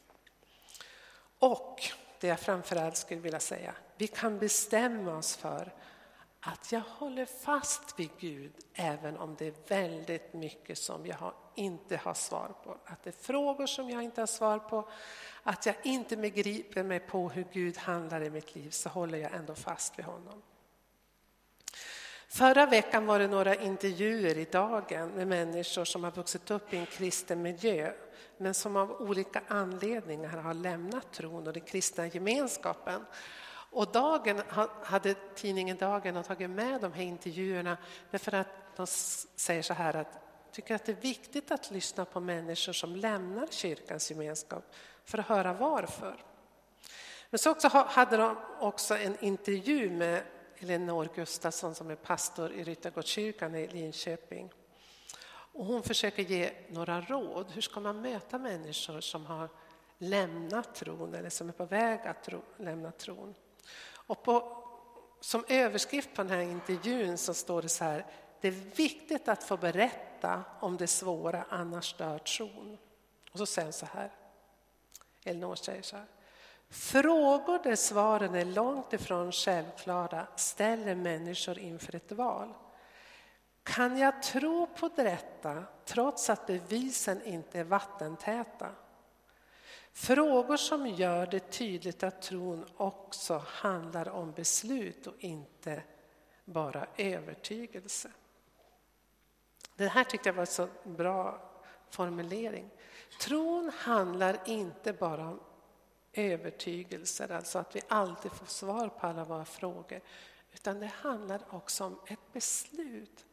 Och 1.40 1.82
det 2.20 2.28
jag 2.28 2.40
framförallt 2.40 2.98
skulle 2.98 3.22
vilja 3.22 3.40
säga, 3.40 3.76
vi 3.98 4.08
kan 4.08 4.40
bestämma 4.40 5.18
oss 5.18 5.36
för 5.36 5.74
att 6.48 6.72
jag 6.72 6.82
håller 6.82 7.26
fast 7.26 8.00
vid 8.00 8.10
Gud 8.20 8.52
även 8.74 9.18
om 9.18 9.36
det 9.36 9.48
är 9.48 9.54
väldigt 9.68 10.34
mycket 10.34 10.78
som 10.78 11.06
jag 11.06 11.34
inte 11.56 11.98
har 11.98 12.14
svar 12.14 12.52
på. 12.64 12.78
Att 12.86 13.04
det 13.04 13.10
är 13.10 13.24
frågor 13.24 13.66
som 13.66 13.90
jag 13.90 14.04
inte 14.04 14.22
har 14.22 14.28
svar 14.28 14.60
på, 14.60 14.90
att 15.44 15.66
jag 15.66 15.76
inte 15.84 16.18
begriper 16.18 16.84
mig 16.84 17.00
på 17.00 17.30
hur 17.30 17.46
Gud 17.54 17.78
handlar 17.78 18.24
i 18.24 18.30
mitt 18.30 18.56
liv 18.56 18.70
så 18.70 18.90
håller 18.90 19.18
jag 19.18 19.34
ändå 19.34 19.56
fast 19.56 20.00
vid 20.00 20.06
honom. 20.06 20.42
Förra 22.28 22.66
veckan 22.66 23.06
var 23.06 23.20
det 23.20 23.28
några 23.28 23.56
intervjuer 23.56 24.38
i 24.38 24.46
Dagen 24.46 25.10
med 25.10 25.28
människor 25.28 25.86
som 25.86 26.04
har 26.04 26.12
vuxit 26.12 26.52
upp 26.52 26.74
i 26.74 26.78
en 26.78 26.86
kristen 26.86 27.42
miljö 27.42 27.94
men 28.38 28.54
som 28.54 28.76
av 28.76 28.92
olika 28.92 29.42
anledningar 29.48 30.38
har 30.38 30.54
lämnat 30.54 31.14
tron 31.14 31.48
och 31.48 31.54
den 31.54 31.64
kristna 31.64 32.08
gemenskapen. 32.08 33.06
Och 33.78 33.92
Dagen 33.92 34.42
hade 34.84 35.14
tidningen 35.36 35.78
Dagen 35.78 36.24
tagit 36.24 36.50
med 36.50 36.82
de 36.82 36.94
här 36.94 37.04
intervjuerna 37.04 37.78
därför 38.12 38.36
att 38.36 38.48
de 38.76 38.88
säger 38.88 39.62
så 39.62 39.74
här 39.74 39.96
att 39.96 40.20
tycker 40.52 40.76
att 40.76 40.86
det 40.86 40.92
är 40.92 41.02
viktigt 41.02 41.52
att 41.52 41.72
lyssna 41.72 42.06
på 42.06 42.20
människor 42.20 42.74
som 42.74 42.96
lämnar 42.96 43.48
kyrkans 43.48 44.12
gemenskap 44.12 44.76
för 45.06 45.18
att 45.18 45.26
höra 45.28 45.54
varför. 45.54 46.24
Men 47.30 47.40
så 47.40 47.52
också 47.52 47.68
hade 47.68 48.18
de 48.18 48.38
också 48.60 48.98
en 48.98 49.18
intervju 49.24 49.90
med 49.90 50.24
Elinor 50.58 51.10
Gustafsson 51.16 51.76
som 51.76 51.90
är 51.90 51.96
pastor 51.96 52.52
i 52.52 52.64
Ryttargårdskyrkan 52.64 53.56
i 53.56 53.68
Linköping. 53.68 54.52
Och 55.30 55.66
hon 55.66 55.84
försöker 55.84 56.24
ge 56.24 56.52
några 56.70 57.02
råd. 57.02 57.52
Hur 57.52 57.62
ska 57.62 57.80
man 57.80 58.02
möta 58.02 58.38
människor 58.38 59.02
som 59.02 59.26
har 59.26 59.50
lämnat 59.98 60.76
tron 60.76 61.14
eller 61.14 61.30
som 61.30 61.50
är 61.50 61.54
på 61.54 61.66
väg 61.66 62.00
att 62.06 62.24
tro, 62.24 62.42
lämna 62.58 62.92
tron? 62.92 63.36
Och 63.94 64.24
på, 64.24 64.64
som 65.20 65.46
överskrift 65.48 66.14
på 66.14 66.24
den 66.24 66.32
här 66.32 66.40
intervjun 66.40 67.18
så 67.18 67.34
står 67.34 67.62
det 67.62 67.70
så 67.70 67.84
här. 67.84 68.06
Det 68.42 68.48
är 68.48 68.76
viktigt 68.76 69.28
att 69.28 69.44
få 69.44 69.58
berätta 69.58 70.44
om 70.60 70.78
det 70.78 70.88
svåra, 70.88 71.46
annars 71.50 71.98
dör 71.98 72.18
tron. 72.18 72.78
Och 73.32 73.38
så 73.38 73.46
säger 73.46 73.72
så 73.72 73.86
här. 73.86 74.12
Elinor 75.24 75.56
säger 75.56 75.82
så 75.82 75.96
här. 75.96 76.06
Frågor 76.70 77.64
där 77.64 77.76
svaren 77.76 78.36
är 78.36 78.46
långt 78.46 78.94
ifrån 78.94 79.32
självklara 79.32 80.28
ställer 80.36 80.96
människor 80.96 81.60
inför 81.60 81.96
ett 81.96 82.12
val. 82.12 82.54
Kan 83.64 83.98
jag 83.98 84.24
tro 84.24 84.68
på 84.68 84.88
detta 84.96 85.64
trots 85.86 86.30
att 86.30 86.48
bevisen 86.48 87.22
inte 87.26 87.60
är 87.60 87.64
vattentäta? 87.64 88.70
Frågor 89.98 90.58
som 90.58 90.88
gör 90.88 91.26
det 91.26 91.52
tydligt 91.52 92.04
att 92.04 92.22
tron 92.22 92.66
också 92.78 93.44
handlar 93.48 94.10
om 94.10 94.32
beslut 94.32 95.08
och 95.08 95.14
inte 95.20 95.84
bara 96.46 96.88
övertygelse. 96.98 98.12
Det 99.76 99.88
här 99.88 100.04
tyckte 100.04 100.30
jag 100.30 100.34
var 100.34 100.42
en 100.42 100.48
så 100.48 100.68
bra 100.84 101.42
formulering. 101.90 102.70
Tron 103.22 103.72
handlar 103.78 104.40
inte 104.46 104.94
bara 104.94 105.28
om 105.28 105.40
övertygelser, 106.14 107.32
alltså 107.32 107.60
att 107.60 107.76
vi 107.76 107.82
alltid 107.88 108.32
får 108.32 108.46
svar 108.46 108.90
på 108.90 109.08
alla 109.08 109.24
våra 109.24 109.46
frågor. 109.46 110.02
Utan 110.54 110.80
det 110.80 110.92
handlar 110.96 111.42
också 111.50 111.84
om 111.84 112.00
ett 112.08 112.34
beslut. 112.34 113.26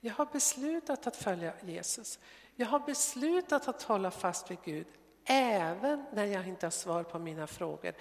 Jag 0.00 0.14
har 0.14 0.26
beslutat 0.26 1.06
att 1.06 1.16
följa 1.16 1.52
Jesus. 1.62 2.18
Jag 2.54 2.66
har 2.66 2.80
beslutat 2.80 3.68
att 3.68 3.82
hålla 3.82 4.10
fast 4.10 4.50
vid 4.50 4.58
Gud 4.64 4.86
även 5.26 6.04
när 6.12 6.24
jag 6.24 6.48
inte 6.48 6.66
har 6.66 6.70
svar 6.70 7.02
på 7.02 7.18
mina 7.18 7.46
frågor. 7.46 7.94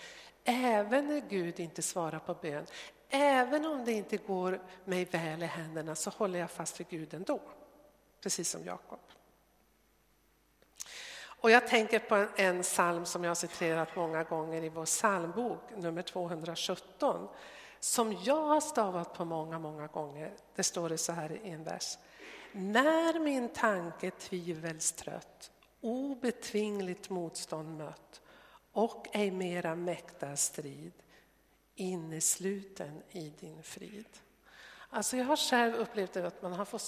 Även 0.44 1.08
när 1.08 1.20
Gud 1.20 1.60
inte 1.60 1.82
svarar 1.82 2.20
på 2.20 2.34
bön. 2.34 2.66
Även 3.10 3.66
om 3.66 3.86
det 3.86 3.92
inte 3.92 4.18
går 4.18 4.62
mig 4.86 5.06
väl 5.06 5.44
i 5.44 5.46
händerna 5.46 5.96
så 5.96 6.10
håller 6.10 6.40
jag 6.40 6.52
fast 6.52 6.80
vid 6.80 6.90
Gud 6.90 7.14
ändå. 7.14 7.40
Precis 8.22 8.50
som 8.50 8.66
Jakob. 8.66 9.00
Och 11.46 11.52
jag 11.52 11.68
tänker 11.68 12.00
på 12.00 12.16
en, 12.16 12.28
en 12.36 12.62
psalm 12.62 13.06
som 13.06 13.24
jag 13.24 13.30
har 13.30 13.36
citerat 13.36 13.96
många 13.96 14.24
gånger 14.24 14.64
i 14.64 14.70
vår 14.70 14.86
psalmbok, 14.86 15.62
nummer 15.78 16.02
217, 16.02 17.28
som 17.80 18.14
jag 18.24 18.42
har 18.42 18.62
stavat 18.62 19.14
på 19.14 19.26
många, 19.26 19.60
många 19.60 19.88
gånger. 19.88 20.34
Det 20.56 20.64
står 20.64 20.90
det 20.90 20.98
så 20.98 21.12
här 21.12 21.32
i 21.32 21.50
en 21.50 21.64
vers. 21.64 21.98
När 22.52 23.20
min 23.20 23.50
tanke 23.50 24.12
tvivelstrött, 24.12 25.52
obetvingligt 25.86 27.10
motstånd 27.10 27.78
mött 27.78 28.22
och 28.72 29.08
ej 29.12 29.32
mera 29.32 29.76
mäktar 29.76 30.36
strid, 30.36 30.94
innesluten 31.76 33.02
i 33.12 33.34
din 33.40 33.64
frid. 33.64 34.08
Alltså 34.90 35.18
jag 35.18 35.26
har 35.26 35.36
själv 35.36 35.76
upplevt 35.76 36.18
att 36.18 36.42
man 36.42 36.54
har 36.54 36.66
fått 36.66 36.82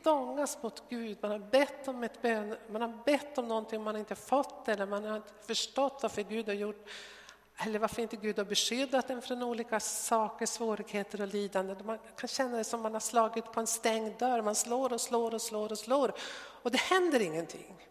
stångas 0.00 0.62
mot 0.62 0.82
Gud. 0.88 1.18
Man 1.20 1.30
har 1.30 1.38
bett 1.38 1.88
om 1.88 2.04
ett 2.04 2.22
bön, 2.22 2.56
man 2.70 2.82
har 2.82 3.04
bett 3.04 3.38
om 3.38 3.48
någonting 3.48 3.82
man 3.82 3.96
inte 3.96 4.14
fått 4.14 4.68
eller 4.68 4.86
man 4.86 5.04
har 5.04 5.16
inte 5.16 5.32
förstått 5.46 5.98
varför 6.02 6.22
Gud 6.22 6.46
har 6.46 6.54
gjort 6.54 6.88
eller 7.56 7.78
varför 7.78 8.02
inte 8.02 8.16
Gud 8.16 8.38
har 8.38 8.44
beskyddat 8.44 9.10
en 9.10 9.22
från 9.22 9.42
olika 9.42 9.80
saker, 9.80 10.46
svårigheter 10.46 11.20
och 11.20 11.28
lidande. 11.28 11.74
Man 11.84 11.98
kan 12.16 12.28
känna 12.28 12.56
det 12.56 12.64
som 12.64 12.82
man 12.82 12.92
har 12.92 13.00
slagit 13.00 13.52
på 13.52 13.60
en 13.60 13.66
stängd 13.66 14.18
dörr. 14.18 14.42
Man 14.42 14.54
slår 14.54 14.92
och 14.92 15.00
slår 15.00 15.34
och 15.34 15.42
slår 15.42 15.72
och 15.72 15.78
slår 15.78 16.12
och 16.62 16.70
det 16.70 16.80
händer 16.80 17.20
ingenting. 17.20 17.89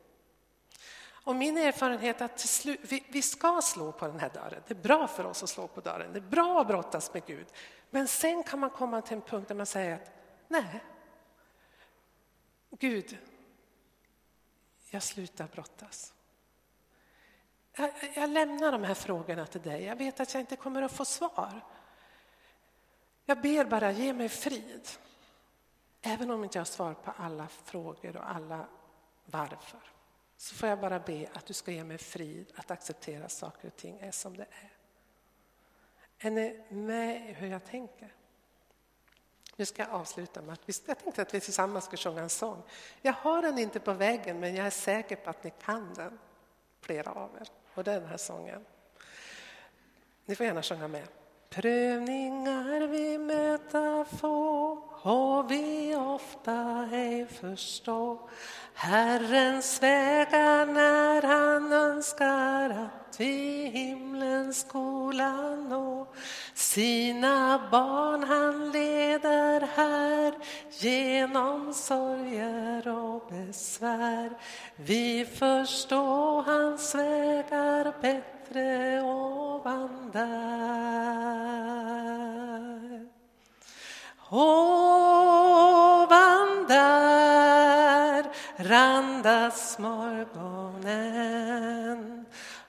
Och 1.30 1.36
min 1.36 1.58
erfarenhet 1.58 2.22
är 2.22 2.26
att 2.26 2.40
slut, 2.40 2.80
vi, 2.84 3.04
vi, 3.10 3.22
ska 3.22 3.62
slå 3.62 3.92
på 3.92 4.08
den 4.08 4.20
här 4.20 4.30
dörren. 4.30 4.64
Det 4.68 4.74
är 4.74 4.82
bra 4.82 5.08
för 5.08 5.26
oss 5.26 5.44
att 5.44 5.50
slå 5.50 5.68
på 5.68 5.82
dörren. 5.82 6.14
Det 6.14 6.20
är 6.20 6.30
bra 6.30 6.62
att 6.62 6.68
brottas 6.68 7.14
med 7.14 7.26
Gud. 7.26 7.48
Men 7.90 8.08
sen 8.08 8.44
kan 8.44 8.60
man 8.60 8.70
komma 8.70 9.02
till 9.02 9.16
en 9.16 9.22
punkt 9.22 9.48
där 9.48 9.56
man 9.56 9.66
säger 9.66 9.96
att 9.96 10.12
nej, 10.48 10.84
Gud, 12.70 13.18
jag 14.90 15.04
slutar 15.04 15.48
brottas. 15.48 16.14
Jag, 17.74 17.92
jag 18.16 18.30
lämnar 18.30 18.72
de 18.72 18.84
här 18.84 18.94
frågorna 18.94 19.46
till 19.46 19.62
dig. 19.62 19.84
Jag 19.84 19.96
vet 19.96 20.20
att 20.20 20.34
jag 20.34 20.42
inte 20.42 20.56
kommer 20.56 20.82
att 20.82 20.92
få 20.92 21.06
svar. 21.06 21.66
Jag 23.26 23.42
ber 23.42 23.66
bara, 23.66 23.92
ge 23.92 24.14
mig 24.14 24.30
frid. 24.30 24.90
Även 26.02 26.32
om 26.32 26.44
inte 26.44 26.58
jag 26.58 26.62
har 26.62 26.66
svar 26.66 26.94
på 26.94 27.14
alla 27.18 27.48
frågor 27.48 28.18
och 28.18 28.30
alla 28.30 28.66
varför 29.26 29.99
så 30.40 30.56
får 30.56 30.70
jag 30.70 30.80
bara 30.80 31.00
be 31.00 31.30
att 31.34 31.46
du 31.46 31.54
ska 31.54 31.72
ge 31.72 31.84
mig 31.84 31.98
frid 31.98 32.52
att 32.56 32.72
acceptera 32.72 33.30
saker 33.30 33.68
och 33.68 33.76
ting 33.76 34.00
är 34.00 34.12
som 34.12 34.38
det 34.38 34.44
är. 34.44 34.72
Är 36.28 36.32
ni 36.32 36.64
med 36.70 37.30
i 37.30 37.34
hur 37.34 37.48
jag 37.48 37.66
tänker? 37.66 38.14
Nu 39.56 39.66
ska 39.66 39.82
jag 39.82 39.92
avsluta 39.92 40.42
med 40.42 40.54
att 40.54 40.62
vi, 40.66 40.74
jag 40.86 41.00
tänkte 41.00 41.22
att 41.22 41.34
vi 41.34 41.40
tillsammans 41.40 41.86
ska 41.86 41.98
sjunga 41.98 42.22
en 42.22 42.30
sång. 42.30 42.64
Jag 43.02 43.14
har 43.14 43.42
den 43.42 43.58
inte 43.58 43.80
på 43.80 43.94
väggen, 43.94 44.40
men 44.40 44.56
jag 44.56 44.66
är 44.66 44.72
säker 44.72 45.16
på 45.16 45.30
att 45.30 45.44
ni 45.44 45.54
kan 45.66 45.94
den, 45.94 46.20
flera 46.82 47.12
av 47.12 47.36
er. 47.42 47.48
Och 47.74 47.84
det 47.84 47.92
är 47.92 48.00
den 48.00 48.10
här 48.10 48.18
sången. 48.18 48.66
Ni 50.26 50.36
får 50.36 50.46
gärna 50.46 50.64
sjunga 50.64 50.88
med. 50.88 51.08
Prövningar 51.50 52.88
vi 52.88 53.18
möta 53.18 54.06
få 54.06 54.72
och 55.02 55.52
vi 55.52 55.96
ofta 55.96 56.90
ej 56.92 57.26
förstå 57.26 58.30
Herrens 58.82 59.84
vägar 59.84 60.66
när 60.66 61.22
han 61.22 61.74
önskar 61.74 62.70
att 62.70 63.20
vi 63.20 63.66
himlen 63.74 64.54
skola 64.54 65.56
nå 65.56 66.08
Sina 66.54 67.62
barn 67.72 68.24
han 68.24 68.72
leder 68.72 69.68
här 69.76 70.34
genom 70.80 71.74
sorger 71.74 72.88
och 72.88 73.28
besvär. 73.30 74.30
Vi 74.76 75.26
förstår 75.26 76.42
hans 76.42 76.96
vägar 76.96 77.94
bättre 78.02 79.02
ovan 79.02 80.10
där. 80.14 81.10
Oh, 84.32 85.79
randas 88.60 89.80
morgonen 89.80 90.26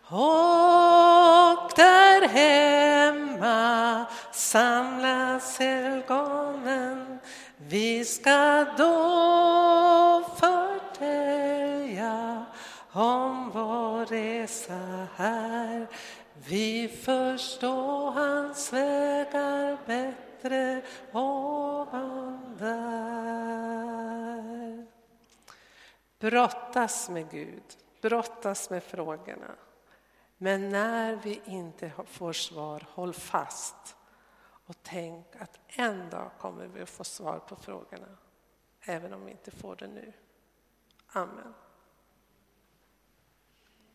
och 0.09 1.73
där 1.77 2.29
hemma 2.29 4.07
samlas 4.33 5.59
helgonen. 5.59 7.19
Vi 7.57 8.05
ska 8.05 8.67
då 8.77 10.25
förtälja 10.37 12.45
om 12.93 13.51
vår 13.55 14.07
resa 14.07 15.07
här. 15.17 15.87
Vi 16.49 16.89
förstår 17.05 18.11
hans 18.11 18.73
vägar 18.73 19.79
bättre 19.87 20.83
och 21.13 21.87
där 22.59 23.90
Brottas 26.21 27.11
med 27.11 27.31
Gud, 27.31 27.63
brottas 28.01 28.71
med 28.71 28.83
frågorna. 28.83 29.57
Men 30.37 30.69
när 30.69 31.17
vi 31.17 31.41
inte 31.45 31.93
får 32.07 32.33
svar, 32.33 32.87
håll 32.91 33.15
fast 33.15 33.97
och 34.67 34.77
tänk 34.83 35.37
att 35.37 35.59
en 35.67 36.11
dag 36.11 36.31
kommer 36.39 36.67
vi 36.67 36.83
att 36.83 36.91
få 36.91 37.05
svar 37.05 37.39
på 37.39 37.57
frågorna, 37.57 38.17
även 38.81 39.15
om 39.15 39.25
vi 39.25 39.31
inte 39.31 39.51
får 39.51 39.77
det 39.77 39.87
nu. 39.87 40.13
Amen. 41.07 41.55